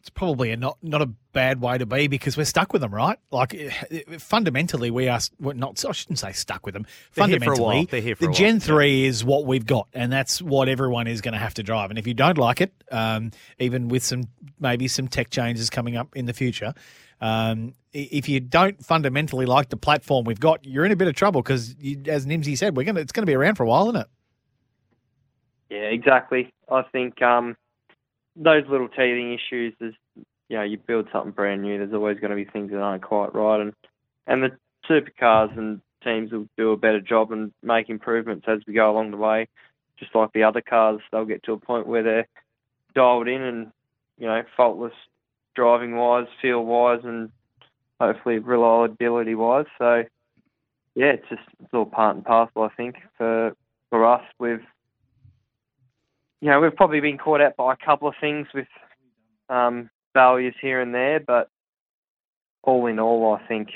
it's 0.00 0.08
probably 0.08 0.50
a 0.50 0.56
not 0.56 0.78
not 0.82 1.02
a 1.02 1.06
bad 1.32 1.60
way 1.60 1.76
to 1.76 1.84
be 1.84 2.08
because 2.08 2.34
we're 2.36 2.44
stuck 2.44 2.72
with 2.72 2.80
them, 2.80 2.92
right? 2.92 3.18
Like 3.30 3.70
fundamentally, 4.18 4.90
we 4.90 5.08
are 5.08 5.20
we're 5.38 5.52
not. 5.52 5.84
I 5.84 5.92
shouldn't 5.92 6.18
say 6.18 6.32
stuck 6.32 6.64
with 6.64 6.72
them. 6.72 6.86
They're 7.14 7.26
here 7.26 7.38
for 7.38 7.44
a 7.44 7.56
fundamentally, 7.56 7.76
while. 7.76 7.86
They're 7.86 8.00
here 8.00 8.16
for 8.16 8.20
the 8.20 8.26
a 8.26 8.30
while. 8.30 8.38
Gen 8.38 8.60
three 8.60 9.04
is 9.04 9.22
what 9.22 9.44
we've 9.44 9.66
got, 9.66 9.88
and 9.92 10.10
that's 10.10 10.40
what 10.40 10.70
everyone 10.70 11.06
is 11.06 11.20
going 11.20 11.34
to 11.34 11.38
have 11.38 11.54
to 11.54 11.62
drive. 11.62 11.90
And 11.90 11.98
if 11.98 12.06
you 12.06 12.14
don't 12.14 12.38
like 12.38 12.62
it, 12.62 12.72
um, 12.90 13.30
even 13.58 13.88
with 13.88 14.02
some 14.02 14.28
maybe 14.58 14.88
some 14.88 15.06
tech 15.06 15.28
changes 15.28 15.68
coming 15.68 15.96
up 15.96 16.16
in 16.16 16.24
the 16.24 16.32
future. 16.32 16.72
Um, 17.20 17.74
if 17.92 18.28
you 18.28 18.40
don't 18.40 18.82
fundamentally 18.82 19.44
like 19.44 19.68
the 19.68 19.76
platform 19.76 20.24
we've 20.24 20.40
got, 20.40 20.64
you're 20.64 20.86
in 20.86 20.92
a 20.92 20.96
bit 20.96 21.08
of 21.08 21.14
trouble 21.14 21.42
because, 21.42 21.74
as 22.06 22.24
Nimsy 22.24 22.56
said, 22.56 22.74
we're 22.74 22.84
gonna 22.84 23.00
it's 23.00 23.12
going 23.12 23.22
to 23.22 23.30
be 23.30 23.34
around 23.34 23.56
for 23.56 23.64
a 23.64 23.66
while, 23.66 23.90
isn't 23.90 24.00
it? 24.00 24.06
Yeah, 25.68 25.78
exactly. 25.78 26.52
I 26.70 26.82
think 26.82 27.20
um, 27.20 27.56
those 28.40 28.64
little 28.68 28.88
teething 28.88 29.32
issues, 29.34 29.74
you 29.80 30.56
know, 30.56 30.62
you 30.62 30.78
build 30.78 31.06
something 31.12 31.30
brand 31.30 31.62
new, 31.62 31.78
there's 31.78 31.92
always 31.94 32.18
going 32.18 32.30
to 32.30 32.36
be 32.36 32.44
things 32.44 32.72
that 32.72 32.80
aren't 32.80 33.02
quite 33.02 33.34
right, 33.34 33.60
and 33.60 33.72
and 34.26 34.42
the 34.42 34.50
supercars 34.88 35.56
and 35.56 35.80
teams 36.02 36.32
will 36.32 36.46
do 36.56 36.72
a 36.72 36.76
better 36.76 37.00
job 37.00 37.30
and 37.30 37.52
make 37.62 37.90
improvements 37.90 38.46
as 38.48 38.60
we 38.66 38.72
go 38.72 38.90
along 38.90 39.10
the 39.10 39.16
way. 39.16 39.46
Just 39.98 40.14
like 40.14 40.32
the 40.32 40.44
other 40.44 40.62
cars, 40.62 41.00
they'll 41.12 41.26
get 41.26 41.42
to 41.44 41.52
a 41.52 41.58
point 41.58 41.86
where 41.86 42.02
they're 42.02 42.28
dialed 42.94 43.28
in 43.28 43.42
and 43.42 43.72
you 44.18 44.26
know 44.26 44.42
faultless 44.56 44.94
driving 45.54 45.96
wise, 45.96 46.26
feel 46.40 46.64
wise, 46.64 47.00
and 47.04 47.30
hopefully 48.00 48.38
reliability 48.38 49.34
wise. 49.34 49.66
So 49.78 50.04
yeah, 50.94 51.12
it's 51.12 51.28
just 51.28 51.42
it's 51.62 51.74
all 51.74 51.84
part 51.84 52.16
and 52.16 52.24
parcel. 52.24 52.62
I 52.62 52.70
think 52.76 52.96
for 53.18 53.54
for 53.90 54.04
us, 54.06 54.22
we've 54.38 54.64
you 56.40 56.48
know, 56.50 56.60
we've 56.60 56.74
probably 56.74 57.00
been 57.00 57.18
caught 57.18 57.40
out 57.40 57.56
by 57.56 57.74
a 57.74 57.76
couple 57.76 58.08
of 58.08 58.14
things 58.20 58.46
with 58.54 58.68
um, 59.48 59.90
failures 60.14 60.54
here 60.60 60.80
and 60.80 60.94
there, 60.94 61.20
but 61.20 61.48
all 62.62 62.86
in 62.86 62.98
all, 62.98 63.34
I 63.34 63.46
think 63.46 63.70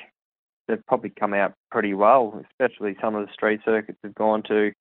they've 0.66 0.84
probably 0.86 1.10
come 1.10 1.34
out 1.34 1.54
pretty 1.70 1.94
well, 1.94 2.42
especially 2.50 2.96
some 3.00 3.14
of 3.14 3.26
the 3.26 3.32
street 3.32 3.60
circuits 3.64 3.98
have 4.02 4.14
gone 4.14 4.42
to. 4.44 4.72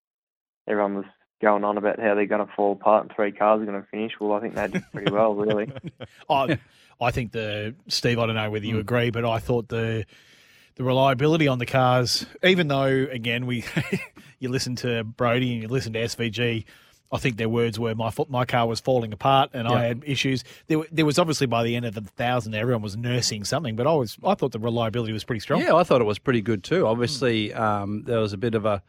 Everyone 0.68 0.96
was 0.96 1.06
going 1.42 1.66
on 1.66 1.78
about 1.78 2.00
how 2.00 2.16
they're 2.16 2.26
going 2.26 2.46
to 2.46 2.54
fall 2.56 2.72
apart 2.72 3.04
and 3.04 3.14
three 3.14 3.32
cars 3.32 3.62
are 3.62 3.66
going 3.66 3.82
to 3.82 3.88
finish. 3.90 4.14
Well, 4.20 4.32
I 4.34 4.40
think 4.40 4.56
they 4.56 4.68
did 4.68 4.84
pretty 4.94 5.12
well, 5.12 5.36
really. 5.36 5.72
I, 6.30 6.58
I 7.02 7.12
think 7.12 7.34
the 7.34 7.76
Steve. 7.90 8.18
I 8.18 8.26
don't 8.26 8.36
know 8.36 8.50
whether 8.50 8.66
you 8.66 8.80
agree, 8.80 9.10
but 9.10 9.26
I 9.26 9.40
thought 9.40 9.68
the 9.68 10.06
the 10.76 10.84
reliability 10.86 11.50
on 11.50 11.60
the 11.60 11.66
cars, 11.66 12.26
even 12.44 12.70
though 12.70 13.08
again 13.12 13.46
we 13.46 13.66
you 14.40 14.48
listen 14.48 14.78
to 14.78 15.04
Brody 15.04 15.54
and 15.54 15.62
you 15.64 15.68
listen 15.68 15.92
to 15.94 16.00
SVG 16.00 16.64
I 17.14 17.18
think 17.20 17.38
their 17.38 17.48
words 17.48 17.80
were 17.80 17.94
my 17.94 18.12
my 18.28 18.44
car 18.44 18.68
was 18.68 18.80
falling 18.80 19.14
apart 19.14 19.52
and 19.54 19.68
I 19.68 19.84
had 19.86 20.04
issues. 20.06 20.44
There, 20.68 20.80
there 20.92 21.06
was 21.06 21.20
obviously 21.20 21.46
by 21.46 21.64
the 21.64 21.76
end 21.76 21.86
of 21.86 21.94
the 21.94 22.02
thousand, 22.02 22.56
everyone 22.56 22.82
was 22.82 22.98
nursing 22.98 23.44
something, 23.44 23.76
but 23.76 23.86
I 23.86 23.94
was 23.94 24.18
I 24.26 24.34
thought 24.34 24.52
the 24.52 24.60
reliability 24.60 25.14
was 25.14 25.24
pretty 25.24 25.40
strong. 25.42 25.62
Yeah, 25.62 25.76
I 25.76 25.84
thought 25.84 26.02
it 26.02 26.06
was 26.06 26.18
pretty 26.18 26.42
good 26.42 26.64
too. 26.64 26.88
Obviously, 26.88 27.54
um, 27.54 28.04
there 28.04 28.20
was 28.20 28.34
a 28.34 28.38
bit 28.38 28.56
of 28.56 28.66
a, 28.66 28.82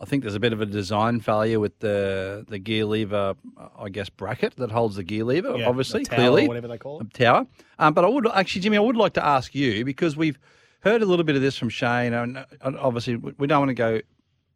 I 0.00 0.04
think 0.06 0.22
there's 0.22 0.34
a 0.34 0.40
bit 0.40 0.52
of 0.52 0.60
a 0.60 0.66
design 0.66 1.20
failure 1.20 1.60
with 1.60 1.78
the 1.78 2.44
the 2.48 2.58
gear 2.58 2.84
lever, 2.84 3.36
I 3.78 3.88
guess 3.90 4.08
bracket 4.08 4.56
that 4.56 4.72
holds 4.72 4.96
the 4.96 5.04
gear 5.04 5.22
lever. 5.24 5.56
Yeah, 5.56 5.68
obviously, 5.68 6.02
the 6.02 6.10
tower 6.10 6.16
or 6.16 6.18
clearly, 6.18 6.48
whatever 6.48 6.66
they 6.68 6.78
call 6.78 7.00
it. 7.00 7.14
tower. 7.14 7.46
Um, 7.78 7.94
but 7.94 8.04
I 8.04 8.08
would 8.08 8.26
actually, 8.26 8.62
Jimmy, 8.62 8.76
I 8.76 8.80
would 8.80 8.96
like 8.96 9.12
to 9.14 9.24
ask 9.24 9.54
you 9.54 9.84
because 9.84 10.16
we've 10.16 10.38
heard 10.80 11.00
a 11.02 11.06
little 11.06 11.24
bit 11.24 11.36
of 11.36 11.42
this 11.42 11.56
from 11.56 11.68
Shane, 11.68 12.12
and 12.12 12.44
obviously 12.60 13.14
we 13.16 13.34
we 13.38 13.46
don't 13.46 13.60
want 13.60 13.70
to 13.70 13.74
go 13.74 14.00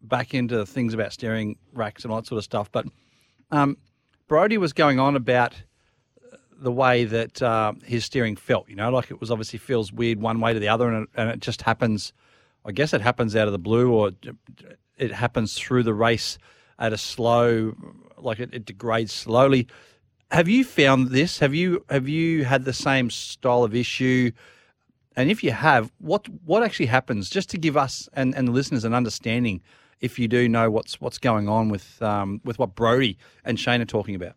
back 0.02 0.34
into 0.34 0.66
things 0.66 0.94
about 0.94 1.12
steering 1.12 1.56
racks 1.72 2.02
and 2.02 2.12
all 2.12 2.20
that 2.20 2.26
sort 2.26 2.38
of 2.38 2.44
stuff. 2.44 2.68
But 2.72 2.86
um, 3.52 3.76
Brody 4.26 4.59
was 4.59 4.73
going 4.73 4.99
on 4.99 5.14
about 5.14 5.54
the 6.59 6.73
way 6.73 7.04
that 7.04 7.42
uh, 7.42 7.75
his 7.85 8.04
steering 8.04 8.35
felt. 8.35 8.68
You 8.68 8.76
know, 8.76 8.90
like 8.90 9.11
it 9.11 9.21
was 9.21 9.30
obviously 9.30 9.59
feels 9.59 9.92
weird 9.92 10.21
one 10.21 10.40
way 10.40 10.52
to 10.52 10.59
the 10.59 10.68
other, 10.68 10.88
and 10.88 11.04
it, 11.04 11.09
and 11.14 11.30
it 11.30 11.40
just 11.40 11.62
happens. 11.62 12.12
I 12.64 12.73
guess 12.73 12.92
it 12.92 13.00
happens 13.00 13.37
out 13.37 13.47
of 13.47 13.52
the 13.52 13.59
blue, 13.59 13.92
or 13.92 14.12
it 14.97 15.12
happens 15.12 15.54
through 15.54 15.82
the 15.82 15.94
race 15.94 16.38
at 16.78 16.92
a 16.92 16.99
slow, 16.99 17.75
like 18.18 18.40
it, 18.40 18.50
it 18.52 18.64
degrades 18.64 19.12
slowly. 19.12 19.68
Have 20.30 20.49
you 20.49 20.64
found 20.64 21.11
this? 21.11 21.38
Have 21.40 21.54
you 21.54 21.85
have 21.90 22.09
you 22.09 22.44
had 22.44 22.64
the 22.64 22.73
same 22.73 23.11
style 23.11 23.64
of 23.64 23.75
issue? 23.75 24.30
And 25.14 25.30
if 25.30 25.44
you 25.44 25.50
have, 25.50 25.92
what 25.99 26.26
what 26.44 26.62
actually 26.62 26.87
happens? 26.87 27.28
Just 27.28 27.50
to 27.50 27.59
give 27.59 27.76
us 27.76 28.09
and, 28.14 28.35
and 28.35 28.49
the 28.49 28.52
listeners 28.52 28.85
an 28.85 28.94
understanding, 28.94 29.61
if 30.02 30.18
you 30.18 30.28
do 30.28 30.49
know 30.49 30.71
what's 30.71 31.00
what's 31.00 31.18
going 31.18 31.49
on 31.49 31.71
with 31.71 32.02
um, 32.02 32.42
with 32.44 32.59
what 32.59 32.75
Brody 32.75 33.16
and 33.44 33.59
Shane 33.59 33.80
are 33.80 33.87
talking 33.87 34.14
about. 34.14 34.35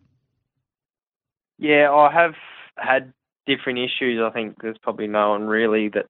Yeah, 1.58 1.92
I 1.92 2.12
have 2.14 2.36
had 2.78 3.12
different 3.46 3.80
issues. 3.80 4.22
I 4.24 4.30
think 4.30 4.62
there's 4.62 4.78
probably 4.82 5.08
no 5.08 5.32
one 5.32 5.48
really 5.48 5.90
that 5.90 6.06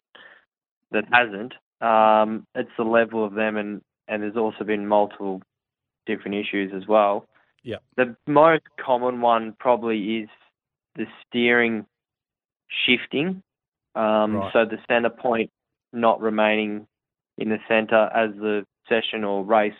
that 0.92 1.06
hasn't. 1.12 1.54
Um, 1.82 2.46
it's 2.54 2.70
the 2.78 2.84
level 2.84 3.26
of 3.26 3.34
them, 3.34 3.58
and 3.58 3.82
and 4.08 4.22
there's 4.22 4.38
also 4.38 4.64
been 4.64 4.88
multiple 4.88 5.42
different 6.06 6.36
issues 6.36 6.72
as 6.76 6.88
well. 6.88 7.26
Yeah. 7.64 7.78
The 7.98 8.16
most 8.28 8.64
common 8.80 9.22
one 9.22 9.56
probably 9.60 10.18
is 10.20 10.30
the 10.96 11.06
steering 11.26 11.86
shifting. 12.86 13.42
Um, 13.96 14.36
Right. 14.36 14.54
So 14.54 14.66
the 14.66 14.78
center 14.88 15.10
point 15.10 15.50
not 15.92 16.22
remaining 16.22 16.86
in 17.38 17.50
the 17.50 17.58
center 17.68 18.10
as 18.14 18.32
the 18.36 18.66
session 18.90 19.24
or 19.24 19.44
race 19.44 19.74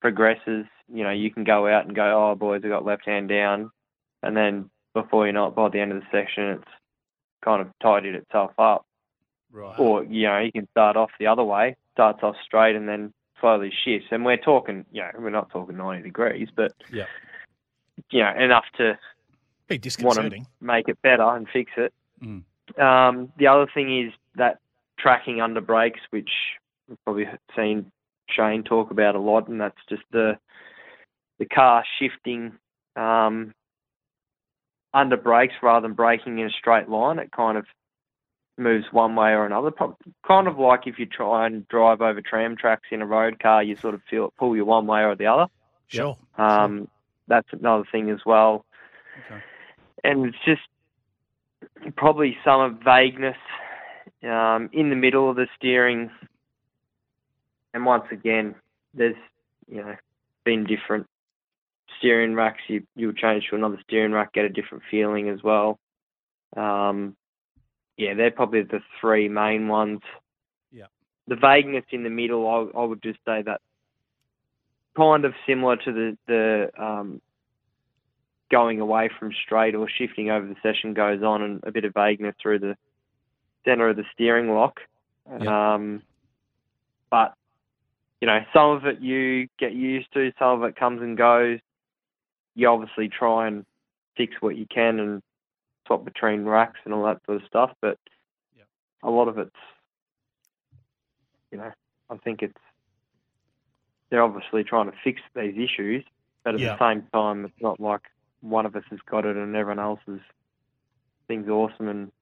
progresses. 0.00 0.66
You 0.92 1.04
know, 1.04 1.10
you 1.10 1.30
can 1.30 1.44
go 1.44 1.66
out 1.66 1.86
and 1.86 1.94
go, 1.94 2.30
oh, 2.30 2.34
boys, 2.34 2.62
I 2.64 2.68
got 2.68 2.84
left 2.84 3.06
hand 3.06 3.28
down. 3.28 3.70
And 4.22 4.36
then 4.36 4.70
before 4.94 5.26
you 5.26 5.32
know 5.32 5.46
it, 5.46 5.54
by 5.54 5.68
the 5.68 5.80
end 5.80 5.92
of 5.92 6.00
the 6.00 6.06
session, 6.10 6.44
it's 6.50 6.68
kind 7.44 7.60
of 7.62 7.68
tidied 7.82 8.14
itself 8.14 8.52
up. 8.58 8.84
Right. 9.50 9.78
Or, 9.78 10.04
you 10.04 10.26
know, 10.26 10.38
you 10.38 10.52
can 10.52 10.68
start 10.70 10.96
off 10.96 11.10
the 11.18 11.26
other 11.26 11.44
way, 11.44 11.76
starts 11.92 12.20
off 12.22 12.36
straight 12.44 12.74
and 12.76 12.88
then 12.88 13.12
slowly 13.40 13.72
shifts. 13.84 14.08
And 14.10 14.24
we're 14.24 14.36
talking, 14.36 14.84
you 14.92 15.02
know, 15.02 15.10
we're 15.18 15.30
not 15.30 15.50
talking 15.50 15.76
90 15.76 16.02
degrees, 16.02 16.48
but, 16.54 16.72
Yeah. 16.90 17.04
you 18.10 18.20
know, 18.22 18.32
enough 18.38 18.64
to 18.78 18.98
Be 19.68 19.74
want 19.74 19.82
disconcerting. 19.82 20.44
to 20.44 20.50
make 20.60 20.88
it 20.88 21.00
better 21.02 21.24
and 21.36 21.46
fix 21.48 21.72
it. 21.76 21.92
Mm. 22.22 22.44
Um, 22.80 23.32
the 23.36 23.46
other 23.48 23.66
thing 23.74 24.06
is 24.06 24.12
that 24.36 24.58
tracking 24.98 25.40
under 25.40 25.60
brakes, 25.60 26.00
which 26.10 26.30
we've 26.88 27.04
probably 27.04 27.26
seen 27.56 27.90
Shane 28.34 28.62
talk 28.62 28.90
about 28.90 29.14
a 29.14 29.20
lot, 29.20 29.48
and 29.48 29.60
that's 29.60 29.78
just 29.88 30.02
the 30.12 30.38
the 31.38 31.46
car 31.46 31.84
shifting 31.98 32.52
um, 32.96 33.54
under 34.94 35.16
brakes 35.16 35.54
rather 35.62 35.86
than 35.86 35.94
braking 35.94 36.38
in 36.38 36.46
a 36.46 36.50
straight 36.50 36.88
line. 36.88 37.18
It 37.18 37.32
kind 37.32 37.58
of 37.58 37.66
moves 38.58 38.86
one 38.92 39.16
way 39.16 39.30
or 39.30 39.46
another. 39.46 39.72
Kind 40.26 40.48
of 40.48 40.58
like 40.58 40.86
if 40.86 40.98
you 40.98 41.06
try 41.06 41.46
and 41.46 41.66
drive 41.68 42.00
over 42.00 42.20
tram 42.20 42.56
tracks 42.56 42.88
in 42.90 43.02
a 43.02 43.06
road 43.06 43.40
car, 43.40 43.62
you 43.62 43.76
sort 43.76 43.94
of 43.94 44.02
feel 44.08 44.26
it 44.26 44.32
pull 44.38 44.54
you 44.56 44.64
one 44.64 44.86
way 44.86 45.02
or 45.02 45.16
the 45.16 45.26
other. 45.26 45.46
Sure. 45.88 46.16
Um, 46.38 46.88
that's 47.28 47.48
another 47.52 47.84
thing 47.90 48.10
as 48.10 48.20
well. 48.24 48.64
Okay. 49.26 49.42
And 50.04 50.26
it's 50.26 50.44
just 50.44 50.62
probably 51.96 52.36
some 52.44 52.80
vagueness 52.84 53.36
um, 54.22 54.70
in 54.72 54.90
the 54.90 54.96
middle 54.96 55.30
of 55.30 55.36
the 55.36 55.46
steering. 55.56 56.10
And 57.74 57.86
once 57.86 58.04
again, 58.10 58.54
there's 58.94 59.16
you 59.68 59.82
know 59.82 59.96
been 60.44 60.64
different 60.64 61.06
steering 61.98 62.34
racks. 62.34 62.60
You 62.68 62.86
you'll 62.96 63.12
change 63.12 63.44
to 63.50 63.56
another 63.56 63.78
steering 63.86 64.12
rack, 64.12 64.32
get 64.32 64.44
a 64.44 64.48
different 64.48 64.84
feeling 64.90 65.28
as 65.28 65.42
well. 65.42 65.78
Um, 66.56 67.16
yeah, 67.96 68.14
they're 68.14 68.30
probably 68.30 68.62
the 68.62 68.80
three 69.00 69.28
main 69.28 69.68
ones. 69.68 70.00
Yeah. 70.70 70.86
The 71.28 71.36
vagueness 71.36 71.84
in 71.90 72.04
the 72.04 72.10
middle, 72.10 72.48
I, 72.48 72.78
I 72.78 72.84
would 72.84 73.02
just 73.02 73.18
say 73.24 73.42
that 73.42 73.60
kind 74.96 75.24
of 75.24 75.34
similar 75.46 75.76
to 75.76 75.92
the 75.92 76.18
the 76.26 76.70
um, 76.82 77.20
going 78.50 78.80
away 78.80 79.08
from 79.18 79.32
straight 79.44 79.74
or 79.74 79.88
shifting 79.88 80.30
over 80.30 80.46
the 80.46 80.56
session 80.62 80.94
goes 80.94 81.22
on, 81.22 81.42
and 81.42 81.60
a 81.64 81.72
bit 81.72 81.84
of 81.84 81.94
vagueness 81.94 82.34
through 82.40 82.58
the 82.58 82.76
center 83.64 83.88
of 83.88 83.96
the 83.96 84.04
steering 84.12 84.52
lock. 84.52 84.80
Yeah. 85.40 85.74
Um, 85.74 86.02
but 87.10 87.34
you 88.22 88.26
know, 88.26 88.38
some 88.54 88.70
of 88.70 88.86
it 88.86 89.00
you 89.00 89.48
get 89.58 89.72
used 89.74 90.06
to, 90.14 90.32
some 90.38 90.62
of 90.62 90.68
it 90.68 90.76
comes 90.76 91.02
and 91.02 91.18
goes. 91.18 91.58
You 92.54 92.68
obviously 92.68 93.08
try 93.08 93.48
and 93.48 93.66
fix 94.16 94.36
what 94.38 94.56
you 94.56 94.64
can 94.72 95.00
and 95.00 95.20
swap 95.88 96.04
between 96.04 96.44
racks 96.44 96.78
and 96.84 96.94
all 96.94 97.02
that 97.06 97.20
sort 97.26 97.42
of 97.42 97.48
stuff, 97.48 97.72
but 97.82 97.98
Yeah. 98.56 98.62
a 99.02 99.10
lot 99.10 99.26
of 99.26 99.38
it's, 99.38 99.56
you 101.50 101.58
know, 101.58 101.72
I 102.10 102.16
think 102.18 102.42
it's 102.42 102.54
they're 104.10 104.22
obviously 104.22 104.62
trying 104.62 104.88
to 104.88 104.96
fix 105.02 105.20
these 105.34 105.58
issues, 105.58 106.04
but 106.44 106.54
at 106.54 106.60
Yeah. 106.60 106.76
the 106.76 106.78
same 106.78 107.02
time, 107.12 107.44
it's 107.44 107.60
not 107.60 107.80
like 107.80 108.02
one 108.40 108.66
of 108.66 108.76
us 108.76 108.84
has 108.90 109.00
got 109.00 109.26
it 109.26 109.36
and 109.36 109.56
everyone 109.56 109.80
else's 109.80 110.20
thing's 111.26 111.48
awesome 111.48 111.88
and 111.88 112.12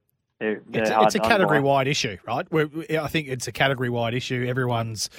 they're, 0.41 0.63
they're 0.69 0.83
It's, 0.83 0.91
hard 0.91 1.07
it's 1.07 1.15
a 1.15 1.21
category 1.21 1.61
wide 1.61 1.87
issue, 1.87 2.17
right? 2.27 2.47
We're, 2.51 2.69
I 3.01 3.07
think 3.09 3.29
it's 3.29 3.47
a 3.47 3.53
category 3.53 3.91
wide 3.91 4.15
issue. 4.15 4.47
Everyone's 4.49 5.11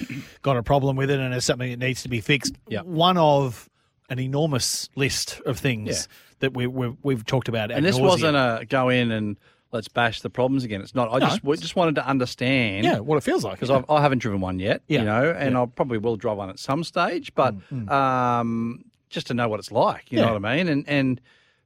got 0.42 0.56
a 0.56 0.62
problem 0.62 0.96
with 0.96 1.10
it, 1.10 1.20
and 1.20 1.32
it's 1.32 1.46
something 1.46 1.70
that 1.70 1.78
needs 1.78 2.02
to 2.02 2.08
be 2.08 2.20
fixed. 2.20 2.54
Yeah. 2.68 2.80
One 2.82 3.16
of 3.16 3.70
an 4.10 4.18
enormous 4.18 4.88
list 4.96 5.40
of 5.46 5.58
things 5.58 5.88
Yeah. 5.88 6.14
that 6.40 6.54
we, 6.54 6.66
we, 6.66 6.94
we've 7.02 7.24
talked 7.24 7.48
about. 7.48 7.70
And 7.70 7.84
this 7.86 7.96
nauseam. 7.96 8.08
wasn't 8.08 8.36
a 8.36 8.66
go 8.68 8.88
in 8.88 9.10
and 9.12 9.38
let's 9.70 9.88
bash 9.88 10.20
the 10.20 10.28
problems 10.28 10.64
again. 10.64 10.80
It's 10.82 10.94
not. 10.94 11.08
I 11.10 11.18
No. 11.18 11.26
just 11.26 11.44
we 11.44 11.56
just 11.56 11.76
wanted 11.76 11.94
to 11.94 12.06
understand. 12.06 12.84
yeah, 12.84 12.98
what 12.98 13.16
it 13.16 13.22
feels 13.22 13.44
like. 13.44 13.60
because 13.60 13.70
I 13.70 13.82
I 13.88 14.02
haven't 14.02 14.18
driven 14.18 14.40
one 14.40 14.58
yet, 14.58 14.82
Yeah. 14.88 14.98
you 14.98 15.04
know, 15.06 15.30
and 15.30 15.56
I 15.56 15.64
probably 15.66 15.98
will 15.98 16.16
drive 16.16 16.36
one 16.36 16.50
at 16.50 16.58
some 16.58 16.82
stage, 16.84 17.32
but 17.34 17.54
um, 17.90 18.84
just 19.08 19.28
to 19.28 19.34
know 19.34 19.48
what 19.48 19.60
it's 19.60 19.70
like, 19.72 20.10
you 20.10 20.18
know 20.20 20.32
what 20.34 20.44
I 20.44 20.56
mean, 20.56 20.68
and 20.68 20.84
and 20.88 21.20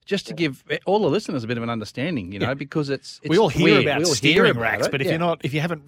just 0.07 0.27
to 0.29 0.35
give 0.35 0.65
all 0.87 0.99
the 1.01 1.11
listeners 1.11 1.45
a 1.45 1.47
bit 1.47 1.59
of 1.59 1.63
an 1.63 1.71
understanding, 1.71 2.33
you 2.33 2.39
know, 2.39 2.49
Yeah. 2.49 2.55
because 2.55 2.89
it's, 2.91 3.21
it's 3.23 3.29
we 3.29 3.37
all 3.39 3.49
hear 3.51 3.65
weird. 3.65 3.83
about 3.83 3.99
all 3.99 4.07
hear 4.07 4.15
steering 4.15 4.53
about 4.53 4.61
racks, 4.63 4.89
but 4.89 5.01
if 5.03 5.07
yeah. 5.07 5.13
you're 5.13 5.19
not, 5.21 5.41
if 5.45 5.53
you 5.53 5.61
haven't 5.61 5.83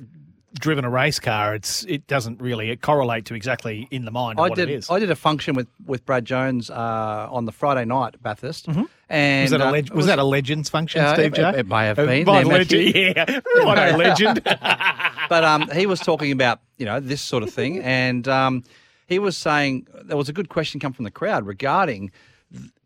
driven 0.59 0.85
a 0.85 0.91
race 0.91 1.21
car, 1.21 1.55
it's 1.55 1.85
it 1.85 2.07
doesn't 2.09 2.41
really 2.41 2.75
correlate 2.77 3.25
to 3.27 3.35
exactly 3.35 3.87
in 3.91 4.05
the 4.05 4.11
mind 4.11 4.39
I 4.41 4.43
what 4.49 4.57
did. 4.57 4.69
it 4.71 4.75
is. 4.75 4.91
I 4.91 4.99
did 4.99 5.11
a 5.11 5.15
function 5.17 5.55
with, 5.55 5.69
with 5.87 6.05
Brad 6.05 6.25
Jones 6.25 6.69
uh, 6.71 7.29
on 7.31 7.45
the 7.45 7.53
Friday 7.53 7.85
night 7.85 8.15
at 8.15 8.23
Bathurst, 8.23 8.67
and 8.67 8.77
Mm-hmm. 8.77 9.43
was 9.43 9.51
that, 9.53 9.61
a 9.61 9.67
uh, 9.69 9.71
leg- 9.71 9.93
was, 9.95 10.07
that 10.07 10.19
a 10.19 10.25
Legends 10.25 10.69
function, 10.69 11.01
Uh, 11.03 11.15
Steve 11.15 11.27
it- 11.35 11.37
J? 11.37 11.59
it 11.61 11.67
may 11.69 11.87
have 11.87 11.99
Uh, 11.99 12.07
been. 12.07 12.25
by 12.25 12.43
legend, 12.43 12.95
yeah. 12.95 13.41
Righto, 13.57 13.97
legend. 13.99 14.43
but 15.29 15.45
um, 15.45 15.69
he 15.73 15.87
was 15.87 16.01
talking 16.01 16.33
about 16.33 16.61
you 16.79 16.87
know 16.87 16.99
this 16.99 17.21
sort 17.23 17.43
of 17.45 17.51
thing, 17.51 17.79
and 17.85 18.27
um, 18.27 18.65
he 19.07 19.19
was 19.21 19.37
saying 19.37 19.87
there 20.05 20.17
was 20.17 20.29
a 20.29 20.33
good 20.33 20.49
question 20.49 20.81
come 20.81 20.93
from 20.93 21.05
the 21.05 21.11
crowd 21.13 21.47
regarding 21.47 22.11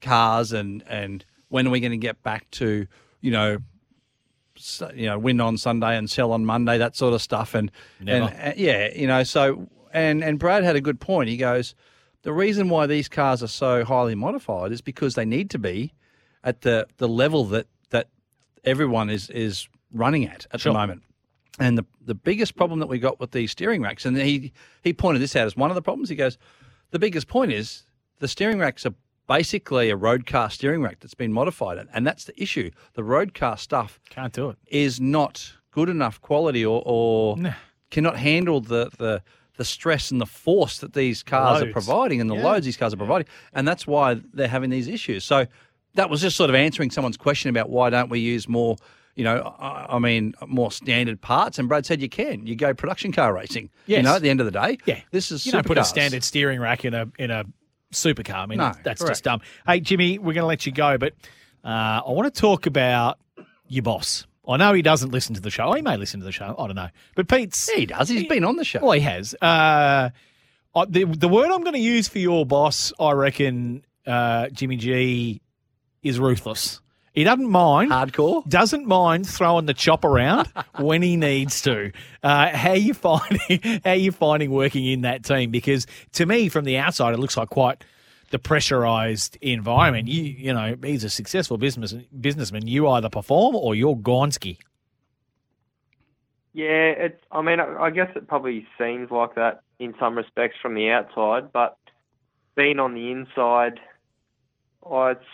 cars 0.00 0.52
and 0.52 0.82
and 0.88 1.24
when 1.48 1.66
are 1.66 1.70
we 1.70 1.80
going 1.80 1.92
to 1.92 1.96
get 1.96 2.22
back 2.22 2.50
to 2.50 2.86
you 3.20 3.30
know 3.30 3.58
s- 4.56 4.82
you 4.94 5.06
know 5.06 5.18
win 5.18 5.40
on 5.40 5.56
Sunday 5.56 5.96
and 5.96 6.10
sell 6.10 6.32
on 6.32 6.44
Monday 6.44 6.78
that 6.78 6.96
sort 6.96 7.14
of 7.14 7.22
stuff 7.22 7.54
and 7.54 7.70
Never. 8.00 8.26
and 8.26 8.48
uh, 8.48 8.54
yeah 8.56 8.88
you 8.94 9.06
know 9.06 9.22
so 9.22 9.68
and 9.92 10.24
and 10.24 10.38
Brad 10.38 10.64
had 10.64 10.74
a 10.76 10.80
good 10.80 11.00
point. 11.00 11.28
He 11.28 11.36
goes 11.36 11.74
the 12.22 12.32
reason 12.32 12.68
why 12.68 12.86
these 12.86 13.08
cars 13.08 13.42
are 13.42 13.48
so 13.48 13.84
highly 13.84 14.14
modified 14.14 14.72
is 14.72 14.80
because 14.80 15.14
they 15.14 15.24
need 15.24 15.50
to 15.50 15.58
be 15.58 15.92
at 16.44 16.62
the 16.62 16.86
the 16.96 17.08
level 17.08 17.44
that 17.46 17.66
that 17.90 18.08
everyone 18.64 19.10
is 19.10 19.30
is 19.30 19.68
running 19.92 20.26
at 20.26 20.46
at 20.52 20.60
Sure. 20.60 20.72
the 20.72 20.78
moment. 20.78 21.02
And 21.58 21.76
the 21.76 21.84
the 22.04 22.14
biggest 22.14 22.56
problem 22.56 22.80
that 22.80 22.86
we 22.88 22.98
got 22.98 23.20
with 23.20 23.30
these 23.32 23.50
steering 23.52 23.82
racks, 23.82 24.04
and 24.06 24.16
he 24.16 24.52
he 24.82 24.92
pointed 24.92 25.20
this 25.20 25.36
out 25.36 25.46
as 25.46 25.56
one 25.56 25.70
of 25.70 25.74
the 25.74 25.82
problems. 25.82 26.08
He 26.08 26.16
goes, 26.16 26.38
the 26.90 26.98
biggest 26.98 27.28
point 27.28 27.52
is 27.52 27.84
the 28.18 28.26
steering 28.28 28.58
racks 28.58 28.86
are 28.86 28.94
basically 29.36 29.88
a 29.90 29.96
road 29.96 30.26
car 30.26 30.50
steering 30.50 30.82
rack 30.82 30.98
that's 31.00 31.14
been 31.14 31.32
modified, 31.32 31.78
and, 31.78 31.88
and 31.94 32.06
that's 32.06 32.24
the 32.24 32.34
issue. 32.42 32.70
The 32.94 33.04
road 33.04 33.32
car 33.34 33.56
stuff 33.56 33.98
Can't 34.10 34.32
do 34.32 34.50
it. 34.50 34.56
is 34.66 35.00
not 35.00 35.52
good 35.70 35.88
enough 35.88 36.20
quality 36.20 36.64
or, 36.64 36.82
or 36.84 37.36
Nah. 37.38 37.52
cannot 37.90 38.16
handle 38.16 38.60
the, 38.60 38.90
the 38.98 39.22
the 39.58 39.64
stress 39.66 40.10
and 40.10 40.18
the 40.20 40.26
force 40.26 40.78
that 40.78 40.92
these 40.94 41.22
cars 41.22 41.60
Loads. 41.60 41.70
are 41.70 41.72
providing 41.72 42.20
and 42.22 42.28
the 42.30 42.36
Yeah. 42.36 42.44
loads 42.48 42.64
these 42.64 42.76
cars 42.78 42.92
are 42.94 42.96
providing, 42.96 43.26
and 43.52 43.68
that's 43.68 43.86
why 43.86 44.06
they're 44.34 44.48
having 44.58 44.70
these 44.70 44.88
issues. 44.88 45.24
So 45.24 45.46
that 45.94 46.08
was 46.10 46.20
just 46.22 46.36
sort 46.36 46.48
of 46.50 46.56
answering 46.56 46.90
someone's 46.90 47.18
question 47.18 47.48
about 47.50 47.68
why 47.68 47.90
don't 47.90 48.08
we 48.08 48.18
use 48.18 48.48
more. 48.48 48.76
You 49.14 49.24
know, 49.24 49.36
I 49.58 49.96
I 49.96 49.98
mean, 49.98 50.34
more 50.46 50.72
standard 50.72 51.20
parts. 51.20 51.58
And 51.58 51.68
Brad 51.68 51.84
said 51.84 52.00
you 52.00 52.08
can. 52.08 52.46
You 52.46 52.56
go 52.56 52.72
production 52.72 53.12
car 53.12 53.30
racing. 53.34 53.68
You 53.86 54.00
know, 54.02 54.14
at 54.16 54.22
the 54.22 54.30
end 54.30 54.40
of 54.40 54.46
the 54.46 54.56
day. 54.62 54.78
Yeah, 54.86 55.00
This 55.10 55.30
is 55.30 55.44
you 55.44 55.52
don't 55.52 55.66
put 55.66 55.76
a 55.78 55.84
standard 55.84 56.22
steering 56.24 56.58
rack 56.60 56.84
in 56.86 56.94
a 56.94 57.04
in 57.18 57.30
a 57.30 57.44
supercar. 57.92 58.34
I 58.36 58.46
mean, 58.46 58.58
No, 58.58 58.72
that's 58.82 59.00
correct. 59.00 59.12
just 59.12 59.24
dumb. 59.24 59.40
Hey, 59.66 59.80
Jimmy, 59.80 60.18
we're 60.18 60.34
going 60.34 60.42
to 60.42 60.46
let 60.46 60.66
you 60.66 60.72
go, 60.72 60.98
but 60.98 61.12
uh, 61.64 62.02
I 62.06 62.10
want 62.10 62.32
to 62.34 62.40
talk 62.40 62.66
about 62.66 63.18
your 63.68 63.82
boss. 63.82 64.26
I 64.46 64.56
know 64.56 64.72
he 64.72 64.82
doesn't 64.82 65.10
listen 65.12 65.34
to 65.36 65.40
the 65.40 65.50
show. 65.50 65.72
He 65.72 65.82
may 65.82 65.96
listen 65.96 66.18
to 66.20 66.26
the 66.26 66.32
show. 66.32 66.54
I 66.58 66.66
don't 66.66 66.74
know. 66.76 66.88
But 67.14 67.28
Pete's 67.28 67.70
Yeah, 67.72 67.78
he 67.80 67.86
does. 67.86 68.08
He's 68.08 68.26
been 68.26 68.44
on 68.44 68.56
the 68.56 68.64
show. 68.64 68.80
well, 68.82 68.92
he 68.92 69.00
has. 69.00 69.34
Uh, 69.40 70.10
I- 70.74 70.84
the 70.88 71.04
the 71.04 71.28
word 71.28 71.50
I'm 71.50 71.60
going 71.62 71.74
to 71.74 71.78
use 71.78 72.08
for 72.08 72.18
your 72.18 72.44
boss, 72.44 72.92
I 72.98 73.12
reckon, 73.12 73.84
uh, 74.06 74.48
Jimmy 74.48 74.76
G, 74.76 75.40
is 76.02 76.18
ruthless. 76.18 76.80
He 77.12 77.24
doesn't 77.24 77.50
mind 77.50 77.90
Hardcore. 77.90 78.48
doesn't 78.48 78.86
mind 78.86 79.28
throwing 79.28 79.66
the 79.66 79.74
chop 79.74 80.04
around 80.04 80.48
when 80.78 81.02
he 81.02 81.16
needs 81.16 81.60
to. 81.62 81.92
Uh, 82.22 82.48
how 82.56 82.72
you 82.72 82.94
finding 82.94 83.80
how 83.84 83.92
you 83.92 84.12
finding 84.12 84.50
working 84.50 84.86
in 84.86 85.02
that 85.02 85.24
team? 85.24 85.50
Because 85.50 85.86
to 86.12 86.26
me, 86.26 86.48
from 86.48 86.64
the 86.64 86.78
outside, 86.78 87.12
it 87.12 87.18
looks 87.18 87.36
like 87.36 87.50
quite 87.50 87.84
the 88.30 88.38
pressurized 88.38 89.36
environment. 89.42 90.08
You 90.08 90.22
you 90.22 90.54
know, 90.54 90.76
he's 90.82 91.04
a 91.04 91.10
successful 91.10 91.58
business 91.58 91.92
businessman. 92.18 92.66
You 92.66 92.88
either 92.88 93.10
perform 93.10 93.56
or 93.56 93.74
you're 93.74 93.96
Gonski. 93.96 94.58
Yeah, 96.54 96.92
it's. 96.96 97.22
I 97.30 97.42
mean, 97.42 97.60
I 97.60 97.76
I 97.76 97.90
guess 97.90 98.10
it 98.16 98.26
probably 98.26 98.66
seems 98.78 99.10
like 99.10 99.34
that 99.34 99.62
in 99.78 99.94
some 100.00 100.16
respects 100.16 100.56
from 100.62 100.74
the 100.74 100.90
outside, 100.90 101.52
but 101.52 101.76
being 102.56 102.78
on 102.78 102.94
the 102.94 103.10
inside, 103.10 103.80
I 104.90 105.10
it's, 105.10 105.24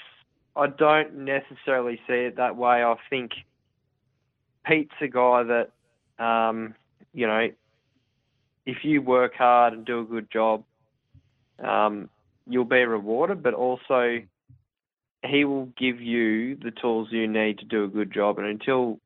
I 0.59 0.67
don't 0.67 1.25
necessarily 1.25 2.01
see 2.07 2.15
it 2.15 2.37
that 2.37 2.57
way. 2.57 2.83
I 2.83 2.97
think 3.09 3.31
Pete's 4.67 4.91
a 5.01 5.09
guy 5.09 5.45
that, 5.45 5.71
um, 6.23 6.75
you 7.15 7.27
know, 7.27 7.49
if 8.67 8.79
you 8.83 9.01
work 9.01 9.35
hard 9.35 9.73
and 9.73 9.87
do 9.87 10.01
a 10.01 10.05
good 10.05 10.31
job, 10.31 10.65
um, 11.63 12.11
you'll 12.47 12.65
be 12.65 12.85
rewarded, 12.85 13.43
but 13.43 13.55
also 13.55 14.19
he 15.25 15.45
will 15.45 15.67
give 15.79 16.01
you 16.01 16.57
the 16.57 16.73
tools 16.73 17.09
you 17.11 17.29
need 17.29 17.59
to 17.59 17.65
do 17.65 17.85
a 17.85 17.89
good 17.89 18.13
job. 18.13 18.39
And 18.39 18.47
until 18.47 18.99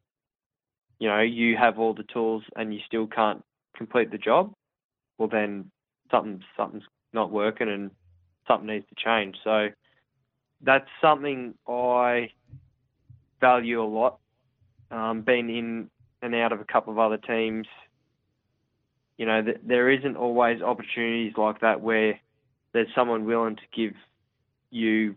you 1.03 1.09
know, 1.09 1.21
you 1.21 1.57
have 1.57 1.81
all 1.81 1.95
the 1.95 2.05
tools 2.05 2.45
and 2.55 2.73
you 2.73 2.79
still 2.87 3.09
can't 3.09 3.45
complete 3.77 4.13
the 4.13 4.19
job, 4.19 4.55
well 5.19 5.29
then 5.29 5.71
something 6.13 6.41
something's 6.57 6.85
not 7.13 7.33
working 7.33 7.69
and 7.69 7.91
something 8.47 8.69
needs 8.69 8.87
to 8.89 8.95
change. 9.05 9.37
So 9.43 9.69
that's 10.63 10.89
something 11.01 11.55
I 11.69 12.31
value 13.41 13.83
a 13.83 13.87
lot. 13.87 14.19
Um, 14.91 15.23
being 15.23 15.49
in 15.49 15.91
and 16.21 16.35
out 16.35 16.53
of 16.53 16.61
a 16.61 16.65
couple 16.65 16.93
of 16.93 16.99
other 16.99 17.17
teams, 17.17 17.67
you 19.17 19.27
know, 19.27 19.43
th- 19.43 19.61
there 19.65 19.91
isn't 19.91 20.17
always 20.17 20.63
opportunities 20.63 21.33
like 21.37 21.61
that 21.61 21.81
where 21.81 22.21
there's 22.73 22.89
someone 22.95 23.25
willing 23.25 23.57
to 23.57 23.63
give 23.75 23.95
you 24.71 25.17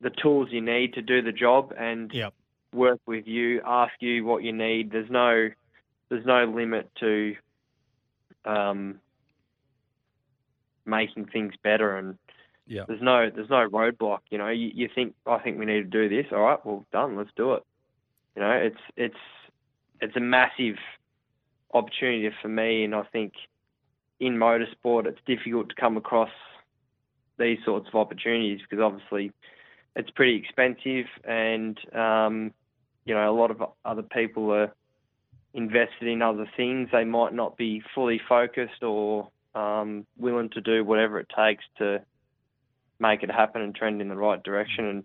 the 0.00 0.10
tools 0.10 0.48
you 0.50 0.60
need 0.60 0.94
to 0.94 1.02
do 1.02 1.22
the 1.22 1.32
job 1.32 1.72
and 1.76 2.12
Yep. 2.12 2.34
work 2.72 3.00
with 3.06 3.26
you, 3.26 3.60
ask 3.64 3.92
you 4.00 4.24
what 4.24 4.42
you 4.42 4.52
need. 4.52 4.90
There's 4.90 5.10
no 5.10 5.50
there's 6.08 6.26
no 6.26 6.44
limit 6.44 6.90
to 7.00 7.34
um, 8.44 9.00
making 10.84 11.26
things 11.26 11.54
better 11.62 11.96
and 11.96 12.18
Yeah. 12.66 12.84
there's 12.88 13.02
no 13.02 13.30
there's 13.34 13.50
no 13.50 13.68
roadblock. 13.68 14.20
You 14.30 14.38
know, 14.38 14.48
you, 14.48 14.70
you 14.74 14.88
think 14.94 15.14
I 15.26 15.38
think 15.38 15.58
we 15.58 15.66
need 15.66 15.82
to 15.82 15.84
do 15.84 16.08
this. 16.08 16.26
All 16.32 16.40
right, 16.40 16.64
well 16.64 16.84
done. 16.92 17.16
Let's 17.16 17.30
do 17.36 17.54
it. 17.54 17.62
You 18.36 18.42
know, 18.42 18.52
it's 18.52 18.80
it's 18.96 19.16
it's 20.00 20.16
a 20.16 20.20
massive 20.20 20.76
opportunity 21.72 22.30
for 22.40 22.48
me, 22.48 22.84
and 22.84 22.94
I 22.94 23.02
think 23.12 23.34
in 24.20 24.34
motorsport 24.34 25.06
it's 25.06 25.20
difficult 25.26 25.68
to 25.68 25.74
come 25.74 25.96
across 25.96 26.30
these 27.38 27.58
sorts 27.64 27.88
of 27.88 27.94
opportunities 27.96 28.60
because 28.60 28.82
obviously 28.82 29.32
it's 29.96 30.10
pretty 30.10 30.36
expensive, 30.36 31.06
and 31.24 31.78
um, 31.94 32.52
you 33.04 33.14
know 33.14 33.30
a 33.30 33.36
lot 33.36 33.50
of 33.50 33.62
other 33.84 34.02
people 34.02 34.50
are 34.52 34.72
invested 35.52 36.08
in 36.08 36.22
other 36.22 36.48
things. 36.56 36.88
They 36.92 37.04
might 37.04 37.34
not 37.34 37.56
be 37.56 37.82
fully 37.94 38.20
focused 38.28 38.82
or 38.82 39.28
um, 39.54 40.06
willing 40.18 40.50
to 40.50 40.60
do 40.60 40.84
whatever 40.84 41.20
it 41.20 41.28
takes 41.36 41.64
to 41.78 42.02
make 42.98 43.22
it 43.22 43.30
happen 43.30 43.62
and 43.62 43.74
trend 43.74 44.00
in 44.00 44.08
the 44.08 44.16
right 44.16 44.42
direction. 44.42 44.86
And 44.86 45.04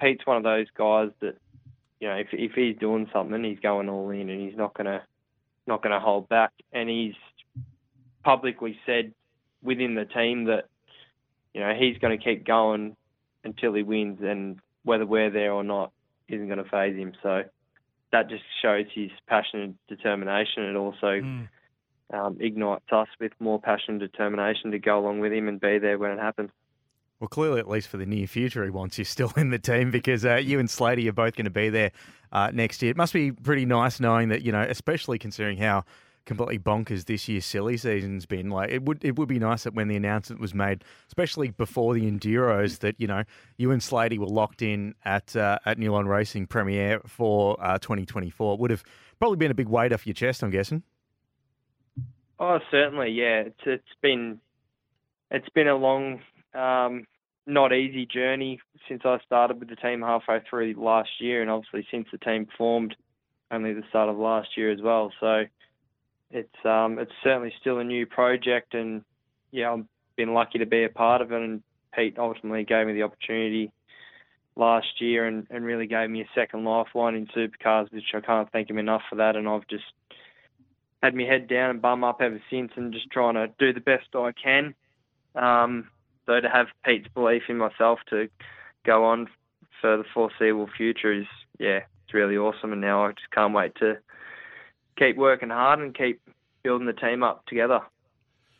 Pete's 0.00 0.26
one 0.26 0.36
of 0.36 0.42
those 0.42 0.66
guys 0.76 1.10
that 1.20 1.36
you 2.00 2.08
know 2.08 2.16
if 2.16 2.28
if 2.32 2.52
he's 2.52 2.76
doing 2.78 3.08
something, 3.12 3.42
he's 3.44 3.60
going 3.60 3.88
all 3.88 4.10
in, 4.10 4.28
and 4.28 4.40
he's 4.40 4.56
not 4.56 4.74
gonna 4.74 5.02
not 5.66 5.82
gonna 5.82 6.00
hold 6.00 6.28
back. 6.28 6.52
And 6.72 6.88
he's 6.88 7.14
publicly 8.22 8.76
said 8.84 9.12
within 9.62 9.94
the 9.94 10.04
team 10.04 10.44
that 10.44 10.68
you 11.54 11.60
know 11.60 11.72
he's 11.78 11.98
going 11.98 12.18
to 12.18 12.22
keep 12.22 12.46
going 12.46 12.96
until 13.44 13.72
he 13.74 13.82
wins, 13.82 14.18
and 14.22 14.58
whether 14.84 15.06
we're 15.06 15.30
there 15.30 15.52
or 15.52 15.64
not 15.64 15.92
isn't 16.28 16.48
going 16.48 16.62
to 16.62 16.68
phase 16.68 16.96
him. 16.96 17.12
So 17.22 17.44
that 18.12 18.28
just 18.28 18.42
shows 18.62 18.86
his 18.92 19.10
passion 19.28 19.60
and 19.60 19.74
determination. 19.88 20.64
It 20.64 20.76
also 20.76 21.20
um, 22.12 22.36
ignites 22.40 22.84
us 22.92 23.08
with 23.20 23.32
more 23.38 23.60
passion 23.60 23.94
and 23.94 24.00
determination 24.00 24.70
to 24.72 24.78
go 24.78 24.98
along 24.98 25.20
with 25.20 25.32
him 25.32 25.48
and 25.48 25.60
be 25.60 25.78
there 25.78 25.98
when 25.98 26.12
it 26.12 26.18
happens. 26.18 26.50
Well, 27.20 27.28
clearly, 27.28 27.60
at 27.60 27.68
least 27.68 27.88
for 27.88 27.96
the 27.96 28.06
near 28.06 28.26
future, 28.26 28.62
he 28.64 28.70
wants 28.70 28.98
you 28.98 29.04
still 29.04 29.32
in 29.36 29.50
the 29.50 29.58
team 29.58 29.90
because 29.90 30.24
uh, 30.24 30.36
you 30.36 30.58
and 30.58 30.68
Slady 30.68 31.08
are 31.08 31.12
both 31.12 31.34
going 31.34 31.44
to 31.44 31.50
be 31.50 31.68
there 31.68 31.92
uh, 32.32 32.50
next 32.52 32.82
year. 32.82 32.90
It 32.90 32.96
must 32.96 33.12
be 33.12 33.32
pretty 33.32 33.64
nice 33.64 34.00
knowing 34.00 34.28
that, 34.28 34.42
you 34.42 34.52
know, 34.52 34.62
especially 34.62 35.18
considering 35.18 35.56
how 35.56 35.84
completely 36.26 36.58
bonkers 36.58 37.04
this 37.06 37.28
year's 37.28 37.46
silly 37.46 37.76
season's 37.76 38.26
been. 38.26 38.50
Like, 38.50 38.70
it 38.70 38.82
would 38.82 39.02
it 39.04 39.16
would 39.16 39.28
be 39.28 39.38
nice 39.38 39.64
that 39.64 39.74
when 39.74 39.88
the 39.88 39.96
announcement 39.96 40.40
was 40.40 40.52
made, 40.52 40.84
especially 41.06 41.50
before 41.50 41.94
the 41.94 42.10
Enduros, 42.10 42.80
that, 42.80 42.96
you 42.98 43.06
know, 43.06 43.22
you 43.56 43.70
and 43.70 43.82
Slady 43.82 44.18
were 44.18 44.26
locked 44.26 44.60
in 44.60 44.94
at 45.04 45.34
uh, 45.34 45.58
at 45.64 45.78
Nulon 45.78 46.06
Racing 46.06 46.48
PremiAir 46.48 47.06
for 47.08 47.56
uh, 47.60 47.78
2024. 47.78 48.54
It 48.54 48.60
would 48.60 48.70
have 48.70 48.84
probably 49.18 49.36
been 49.36 49.50
a 49.50 49.54
big 49.54 49.68
weight 49.68 49.92
off 49.92 50.06
your 50.06 50.14
chest, 50.14 50.42
I'm 50.42 50.50
guessing. 50.50 50.82
Oh, 52.38 52.58
certainly, 52.70 53.10
yeah. 53.12 53.44
It's 53.46 53.60
it's 53.64 53.94
been 54.02 54.40
it's 55.30 55.48
been 55.50 55.68
a 55.68 55.76
long, 55.76 56.20
um, 56.56 57.06
not 57.46 57.72
easy 57.72 58.06
journey 58.06 58.60
since 58.88 59.02
I 59.04 59.18
started 59.24 59.60
with 59.60 59.68
the 59.68 59.76
team 59.76 60.02
halfway 60.02 60.40
through 60.48 60.74
last 60.76 61.10
year, 61.20 61.42
and 61.42 61.50
obviously 61.50 61.86
since 61.90 62.08
the 62.10 62.18
team 62.18 62.48
formed, 62.58 62.96
only 63.50 63.72
the 63.72 63.84
start 63.88 64.08
of 64.08 64.16
last 64.16 64.56
year 64.56 64.72
as 64.72 64.80
well. 64.80 65.12
So 65.20 65.44
it's 66.30 66.64
um 66.64 66.98
it's 66.98 67.12
certainly 67.22 67.52
still 67.60 67.78
a 67.78 67.84
new 67.84 68.06
project, 68.06 68.74
and 68.74 69.04
yeah, 69.52 69.72
I've 69.72 69.84
been 70.16 70.34
lucky 70.34 70.58
to 70.58 70.66
be 70.66 70.84
a 70.84 70.88
part 70.88 71.22
of 71.22 71.30
it. 71.30 71.40
And 71.40 71.62
Pete 71.94 72.18
ultimately 72.18 72.64
gave 72.64 72.86
me 72.86 72.94
the 72.94 73.04
opportunity 73.04 73.70
last 74.56 75.00
year, 75.00 75.26
and, 75.26 75.46
and 75.50 75.64
really 75.64 75.86
gave 75.86 76.10
me 76.10 76.22
a 76.22 76.28
second 76.34 76.64
lifeline 76.64 77.14
in 77.14 77.26
supercars, 77.28 77.92
which 77.92 78.12
I 78.14 78.20
can't 78.20 78.50
thank 78.50 78.68
him 78.68 78.78
enough 78.78 79.02
for 79.08 79.16
that. 79.16 79.36
And 79.36 79.48
I've 79.48 79.68
just 79.68 79.84
had 81.02 81.14
my 81.14 81.24
head 81.24 81.46
down 81.46 81.70
and 81.70 81.82
bum 81.82 82.02
up 82.02 82.20
ever 82.20 82.42
since, 82.50 82.72
and 82.74 82.92
just 82.92 83.10
trying 83.10 83.34
to 83.34 83.48
do 83.58 83.72
the 83.72 83.80
best 83.80 84.08
I 84.14 84.32
can. 84.32 84.74
Um, 85.36 85.88
so 86.26 86.40
to 86.40 86.48
have 86.48 86.66
Pete's 86.84 87.08
belief 87.14 87.44
in 87.48 87.56
myself 87.56 88.00
to 88.10 88.28
go 88.84 89.04
on 89.04 89.28
for 89.80 89.96
the 89.96 90.04
foreseeable 90.12 90.68
future 90.76 91.12
is, 91.12 91.26
yeah, 91.58 91.80
it's 92.04 92.14
really 92.14 92.36
awesome. 92.36 92.72
And 92.72 92.80
now 92.80 93.06
I 93.06 93.12
just 93.12 93.30
can't 93.32 93.54
wait 93.54 93.74
to 93.76 93.98
keep 94.98 95.16
working 95.16 95.50
hard 95.50 95.78
and 95.78 95.94
keep 95.94 96.20
building 96.62 96.86
the 96.86 96.92
team 96.92 97.22
up 97.22 97.46
together. 97.46 97.80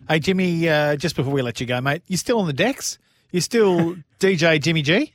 Hey 0.09 0.21
Jimmy, 0.21 0.69
uh, 0.69 0.97
just 0.97 1.17
before 1.17 1.33
we 1.33 1.43
let 1.43 1.61
you 1.61 1.67
go, 1.67 1.81
mate, 1.81 2.03
you're 2.07 2.19
still 2.19 2.39
on 2.39 2.47
the 2.47 2.53
decks? 2.53 2.99
You're 3.33 3.41
still 3.41 3.97
DJ 4.21 4.61
Jimmy 4.61 4.83
G? 4.83 5.13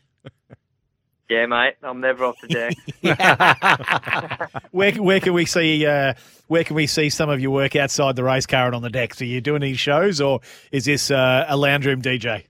Yeah, 1.31 1.45
mate, 1.45 1.75
I'm 1.81 2.01
never 2.01 2.25
off 2.25 2.35
the 2.41 2.49
deck. 2.49 2.75
Where 4.71 4.91
where 4.91 5.21
can 5.21 5.31
we 5.31 5.45
see 5.45 5.85
uh, 5.85 6.13
where 6.47 6.65
can 6.65 6.75
we 6.75 6.87
see 6.87 7.09
some 7.09 7.29
of 7.29 7.39
your 7.39 7.51
work 7.51 7.77
outside 7.77 8.17
the 8.17 8.23
race 8.25 8.45
car 8.45 8.65
and 8.65 8.75
on 8.75 8.81
the 8.81 8.89
decks? 8.89 9.21
Are 9.21 9.25
you 9.25 9.39
doing 9.39 9.63
any 9.63 9.75
shows 9.75 10.19
or 10.19 10.41
is 10.73 10.83
this 10.83 11.09
uh, 11.09 11.45
a 11.47 11.55
lounge 11.55 11.85
room 11.85 12.01
DJ? 12.01 12.43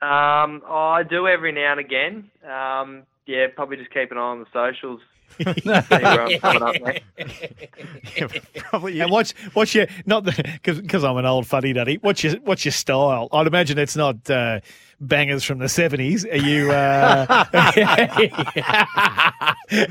Um, 0.00 0.62
I 0.68 1.02
do 1.02 1.26
every 1.26 1.50
now 1.50 1.72
and 1.72 1.80
again. 1.80 2.30
Um, 2.48 3.02
yeah, 3.26 3.48
probably 3.52 3.76
just 3.78 3.90
keep 3.90 4.12
an 4.12 4.18
eye 4.18 4.20
on 4.20 4.38
the 4.38 4.46
socials. 4.52 5.00
See 5.38 5.44
where 5.64 6.26
I'm 6.26 6.38
coming 6.38 6.62
up 6.62 6.76
next. 6.80 8.54
probably. 8.54 9.00
And 9.00 9.10
what's 9.10 9.32
what's 9.54 9.74
your 9.74 9.88
not 10.06 10.24
because 10.24 11.02
I'm 11.02 11.16
an 11.16 11.26
old 11.26 11.48
fuddy 11.48 11.72
duddy. 11.72 11.98
What's 12.02 12.22
your 12.22 12.34
what's 12.36 12.64
your 12.64 12.70
style? 12.70 13.28
I'd 13.32 13.48
imagine 13.48 13.78
it's 13.78 13.96
not 13.96 14.30
uh, 14.30 14.60
bangers 15.00 15.44
from 15.44 15.58
the 15.58 15.68
seventies. 15.68 16.24
Are 16.26 16.36
you 16.36 16.70
uh, 16.72 17.44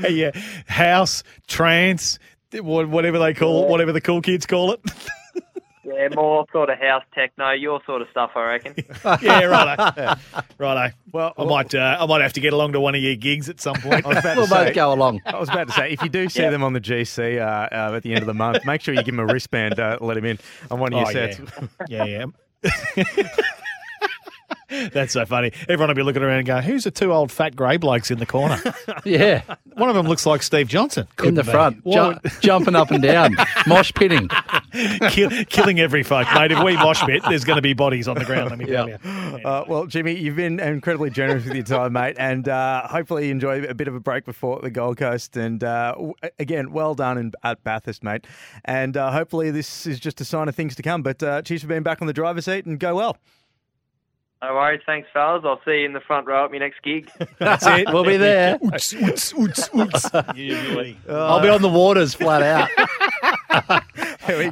are 0.02 0.08
you 0.10 0.32
house 0.66 1.22
trance? 1.46 2.18
Whatever 2.52 3.18
they 3.18 3.34
call 3.34 3.64
it, 3.64 3.68
whatever 3.70 3.92
the 3.92 4.00
cool 4.00 4.22
kids 4.22 4.46
call 4.46 4.72
it. 4.72 4.80
Yeah, 5.84 6.08
more 6.14 6.44
sort 6.52 6.68
of 6.68 6.78
house 6.78 7.02
techno, 7.14 7.50
your 7.52 7.80
sort 7.86 8.02
of 8.02 8.08
stuff, 8.10 8.32
I 8.34 8.44
reckon. 8.46 8.74
yeah, 9.22 9.44
righto. 9.44 10.20
righto. 10.58 10.94
Well, 11.12 11.32
I 11.38 11.44
might, 11.44 11.74
uh, 11.74 11.96
I 11.98 12.04
might 12.04 12.20
have 12.20 12.34
to 12.34 12.40
get 12.40 12.52
along 12.52 12.72
to 12.72 12.80
one 12.80 12.94
of 12.94 13.00
your 13.02 13.16
gigs 13.16 13.48
at 13.48 13.58
some 13.58 13.76
point. 13.76 14.04
I 14.06 14.08
was 14.08 14.18
about 14.18 14.36
We'll 14.36 14.46
to 14.46 14.52
say, 14.52 14.64
both 14.66 14.74
go 14.74 14.92
along. 14.92 15.22
I 15.24 15.38
was 15.38 15.48
about 15.48 15.68
to 15.68 15.72
say, 15.72 15.90
if 15.90 16.02
you 16.02 16.10
do 16.10 16.28
see 16.28 16.42
them 16.42 16.62
on 16.62 16.74
the 16.74 16.80
GC 16.80 17.38
uh, 17.38 17.74
uh, 17.74 17.94
at 17.96 18.02
the 18.02 18.10
end 18.12 18.20
of 18.20 18.26
the 18.26 18.34
month, 18.34 18.66
make 18.66 18.82
sure 18.82 18.92
you 18.92 19.02
give 19.02 19.16
them 19.16 19.20
a 19.20 19.32
wristband, 19.32 19.80
uh, 19.80 19.96
let 20.02 20.18
him 20.18 20.26
in 20.26 20.38
on 20.70 20.78
one 20.78 20.92
of 20.92 20.98
your 20.98 21.08
Oh, 21.08 21.12
sets. 21.12 21.40
yeah, 21.88 22.04
yeah. 22.04 22.26
yeah. 22.96 23.28
That's 24.68 25.12
so 25.12 25.24
funny. 25.26 25.52
Everyone 25.62 25.88
will 25.88 25.94
be 25.94 26.02
looking 26.02 26.22
around 26.22 26.38
and 26.38 26.46
going, 26.46 26.62
"Who's 26.62 26.84
the 26.84 26.90
two 26.90 27.12
old 27.12 27.32
fat 27.32 27.56
grey 27.56 27.76
blokes 27.78 28.10
in 28.10 28.18
the 28.18 28.26
corner?" 28.26 28.60
Yeah, 29.04 29.42
One 29.74 29.88
of 29.88 29.94
them 29.94 30.06
looks 30.06 30.26
like 30.26 30.42
Steve 30.42 30.68
Johnson. 30.68 31.04
in 31.04 31.16
Couldn't 31.16 31.34
the 31.36 31.44
be. 31.44 31.50
front, 31.50 31.84
ju- 31.86 32.14
jumping 32.40 32.74
up 32.74 32.90
and 32.90 33.02
down, 33.02 33.36
mosh 33.66 33.92
pitting. 33.94 34.28
kill, 35.10 35.30
killing 35.48 35.80
every 35.80 36.02
folk, 36.02 36.26
mate. 36.34 36.52
If 36.52 36.62
we 36.62 36.76
mosh 36.76 37.02
pit, 37.04 37.22
there's 37.28 37.44
going 37.44 37.56
to 37.56 37.62
be 37.62 37.72
bodies 37.72 38.08
on 38.08 38.16
the 38.18 38.24
ground. 38.24 38.50
Let 38.50 38.58
me 38.58 38.66
tell 38.66 38.88
Yeah. 38.88 38.96
you. 39.04 39.38
Uh, 39.44 39.64
well, 39.68 39.86
Jimmy, 39.86 40.14
you've 40.16 40.36
been 40.36 40.60
incredibly 40.60 41.10
generous 41.10 41.44
with 41.44 41.54
your 41.54 41.64
time, 41.64 41.92
mate, 41.94 42.16
and 42.18 42.48
uh, 42.48 42.86
hopefully 42.88 43.26
you 43.26 43.30
enjoy 43.30 43.62
a 43.64 43.74
bit 43.74 43.88
of 43.88 43.94
a 43.94 44.00
break 44.00 44.24
before 44.24 44.60
the 44.60 44.70
Gold 44.70 44.96
Coast. 44.98 45.36
And 45.36 45.62
uh, 45.64 45.92
w- 45.92 46.14
again, 46.38 46.72
well 46.72 46.94
done 46.94 47.16
in, 47.18 47.32
at 47.44 47.62
Bathurst, 47.64 48.02
mate. 48.02 48.26
And 48.64 48.96
uh, 48.96 49.10
hopefully 49.12 49.50
this 49.50 49.86
is 49.86 50.00
just 50.00 50.20
a 50.20 50.24
sign 50.24 50.48
of 50.48 50.54
things 50.54 50.74
to 50.76 50.82
come. 50.82 51.02
But 51.02 51.22
uh, 51.22 51.42
cheers 51.42 51.62
for 51.62 51.68
being 51.68 51.82
back 51.82 52.00
on 52.02 52.06
the 52.06 52.12
driver's 52.12 52.44
seat 52.46 52.66
and 52.66 52.78
go 52.78 52.96
well. 52.96 53.16
No 54.40 54.54
worries, 54.54 54.80
thanks, 54.86 55.08
fellas. 55.12 55.42
I'll 55.44 55.60
see 55.64 55.80
you 55.80 55.86
in 55.86 55.94
the 55.94 56.00
front 56.00 56.28
row 56.28 56.44
at 56.44 56.52
my 56.52 56.58
next 56.58 56.80
gig. 56.82 57.10
That's 57.38 57.66
it. 57.66 57.88
We'll 57.92 58.04
be 58.04 58.16
there. 58.16 58.56
Oots, 58.62 58.94
oots, 58.94 59.34
oots, 59.34 59.70
oots. 59.70 60.36
Usually. 60.36 60.96
I'll 61.08 61.40
be 61.42 61.48
on 61.48 61.60
the 61.60 61.68
waters 61.68 62.14
flat 62.14 62.42
out. 62.42 62.68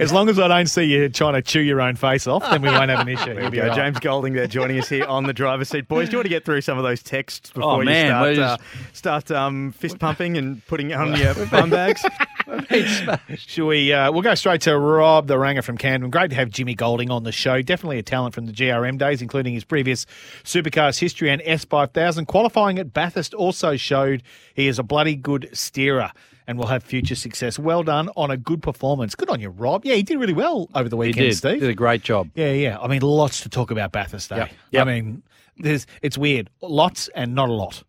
As 0.01 0.13
long 0.13 0.29
as 0.29 0.39
I 0.41 0.49
don't 0.49 0.67
see 0.67 0.85
you 0.85 1.09
trying 1.09 1.35
to 1.35 1.43
chew 1.43 1.61
your 1.61 1.81
own 1.81 1.95
face 1.95 2.27
off, 2.27 2.43
then 2.51 2.63
we 2.63 2.69
won't 2.69 2.91
have 2.91 3.01
an 3.01 3.09
issue. 3.09 3.39
You'll 3.39 3.51
be 3.51 3.59
Yeah. 3.59 3.75
James 3.75 4.01
Golding 4.01 4.33
there 4.33 4.47
joining 4.49 4.79
us 4.81 4.89
here 4.89 5.05
on 5.05 5.25
the 5.25 5.33
driver's 5.33 5.69
seat. 5.69 5.87
Boys, 5.87 6.09
do 6.09 6.13
you 6.13 6.19
want 6.19 6.25
to 6.25 6.31
get 6.31 6.45
through 6.45 6.63
some 6.63 6.79
of 6.79 6.85
those 6.85 7.03
texts 7.03 7.51
before 7.53 7.83
Oh, 7.83 7.85
man, 7.85 8.07
you 8.07 8.35
start, 8.35 8.37
we're 8.37 8.43
uh, 8.43 8.57
start 8.93 9.31
um, 9.31 9.73
fist 9.73 9.99
pumping 10.01 10.37
and 10.37 10.67
putting 10.67 10.93
on 10.95 11.15
your 11.17 11.35
bum 11.47 11.71
bags? 11.71 12.05
Should 13.37 13.67
we? 13.67 13.93
Uh, 13.93 14.13
we'll 14.13 14.23
go 14.23 14.35
straight 14.35 14.61
to 14.63 14.79
Rob 14.79 15.27
the 15.27 15.39
Ranger 15.39 15.63
from 15.63 15.77
Camden. 15.77 16.11
Great 16.11 16.31
to 16.31 16.37
have 16.37 16.51
Jimmy 16.51 16.75
Golding 16.75 17.11
on 17.11 17.25
the 17.25 17.33
show. 17.33 17.61
Definitely 17.63 17.99
a 17.99 18.03
talent 18.03 18.35
from 18.35 18.47
the 18.47 18.53
GRM 18.53 18.99
days, 18.99 19.21
including 19.23 19.55
his 19.55 19.65
previous 19.65 20.07
supercars 20.45 20.99
history 20.99 21.31
and 21.31 21.43
S5000. 21.43 22.27
Qualifying 22.27 22.79
at 22.79 22.93
Bathurst 22.93 23.35
also 23.35 23.77
showed 23.77 24.23
he 24.55 24.69
is 24.69 24.79
a 24.79 24.83
bloody 24.83 25.17
good 25.17 25.49
steerer 25.53 26.13
and 26.47 26.59
will 26.59 26.67
have 26.69 26.85
future 26.85 27.17
success. 27.17 27.59
Well 27.59 27.83
done 27.83 28.09
on 28.17 28.31
a 28.31 28.37
good 28.37 28.63
performance. 28.63 29.15
Good 29.15 29.31
on 29.31 29.41
you, 29.41 29.49
Rob. 29.51 29.85
Yeah, 29.85 29.95
he 29.95 30.03
did 30.03 30.19
really 30.19 30.33
well 30.33 30.69
over 30.75 30.89
the 30.89 30.97
weekend, 30.97 31.25
He 31.25 31.31
did. 31.31 31.37
Steve. 31.37 31.61
Did 31.61 31.71
a 31.71 31.75
great 31.75 32.03
job. 32.03 32.31
Yeah, 32.35 32.53
yeah. 32.53 32.79
I 32.79 32.87
mean, 32.87 33.03
lots 33.03 33.41
to 33.41 33.49
talk 33.49 33.71
about 33.73 33.91
Bathurst 33.93 34.31
Day. 34.31 34.51
Yep. 34.71 34.87
I 34.87 34.91
mean, 34.93 35.23
there's 35.59 35.87
it's 36.03 36.17
weird. 36.17 36.51
Lots 36.63 37.09
and 37.09 37.35
not 37.35 37.49
a 37.49 37.53
lot, 37.53 37.83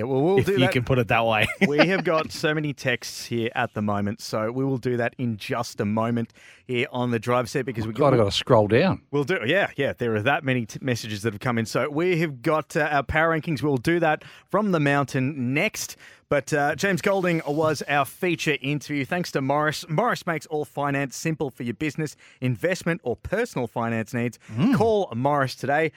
Yeah, 0.00 0.06
well, 0.06 0.22
we'll 0.22 0.38
if 0.38 0.46
do 0.46 0.52
you 0.52 0.58
that. 0.60 0.72
can 0.72 0.82
put 0.82 0.98
it 0.98 1.08
that 1.08 1.26
way. 1.26 1.46
we 1.68 1.76
have 1.88 2.04
got 2.04 2.32
so 2.32 2.54
many 2.54 2.72
texts 2.72 3.26
here 3.26 3.50
at 3.54 3.74
the 3.74 3.82
moment, 3.82 4.22
so 4.22 4.50
we 4.50 4.64
will 4.64 4.78
do 4.78 4.96
that 4.96 5.14
in 5.18 5.36
just 5.36 5.78
a 5.78 5.84
moment 5.84 6.32
here 6.66 6.86
on 6.90 7.10
the 7.10 7.18
drive 7.18 7.50
seat 7.50 7.66
because 7.66 7.86
we 7.86 7.92
God, 7.92 8.14
I've 8.14 8.18
got 8.18 8.24
to 8.24 8.32
scroll 8.32 8.66
down. 8.66 9.02
We'll 9.10 9.24
do, 9.24 9.40
yeah, 9.44 9.70
yeah. 9.76 9.92
There 9.92 10.14
are 10.14 10.22
that 10.22 10.42
many 10.42 10.64
t- 10.64 10.78
messages 10.80 11.20
that 11.22 11.34
have 11.34 11.40
come 11.40 11.58
in. 11.58 11.66
So 11.66 11.90
we 11.90 12.18
have 12.20 12.40
got 12.40 12.76
uh, 12.76 12.88
our 12.90 13.02
power 13.02 13.38
rankings. 13.38 13.62
We'll 13.62 13.76
do 13.76 14.00
that 14.00 14.24
from 14.48 14.72
the 14.72 14.80
mountain 14.80 15.52
next. 15.52 15.98
But 16.30 16.52
uh, 16.54 16.76
James 16.76 17.02
Golding 17.02 17.42
was 17.44 17.82
our 17.88 18.04
feature 18.04 18.56
interview. 18.62 19.04
Thanks 19.04 19.32
to 19.32 19.40
Morris. 19.42 19.84
Morris 19.88 20.24
makes 20.26 20.46
all 20.46 20.64
finance 20.64 21.16
simple 21.16 21.50
for 21.50 21.64
your 21.64 21.74
business, 21.74 22.14
investment, 22.40 23.00
or 23.02 23.16
personal 23.16 23.66
finance 23.66 24.14
needs. 24.14 24.38
Call 24.76 25.12
Morris 25.14 25.56
today. 25.56 25.90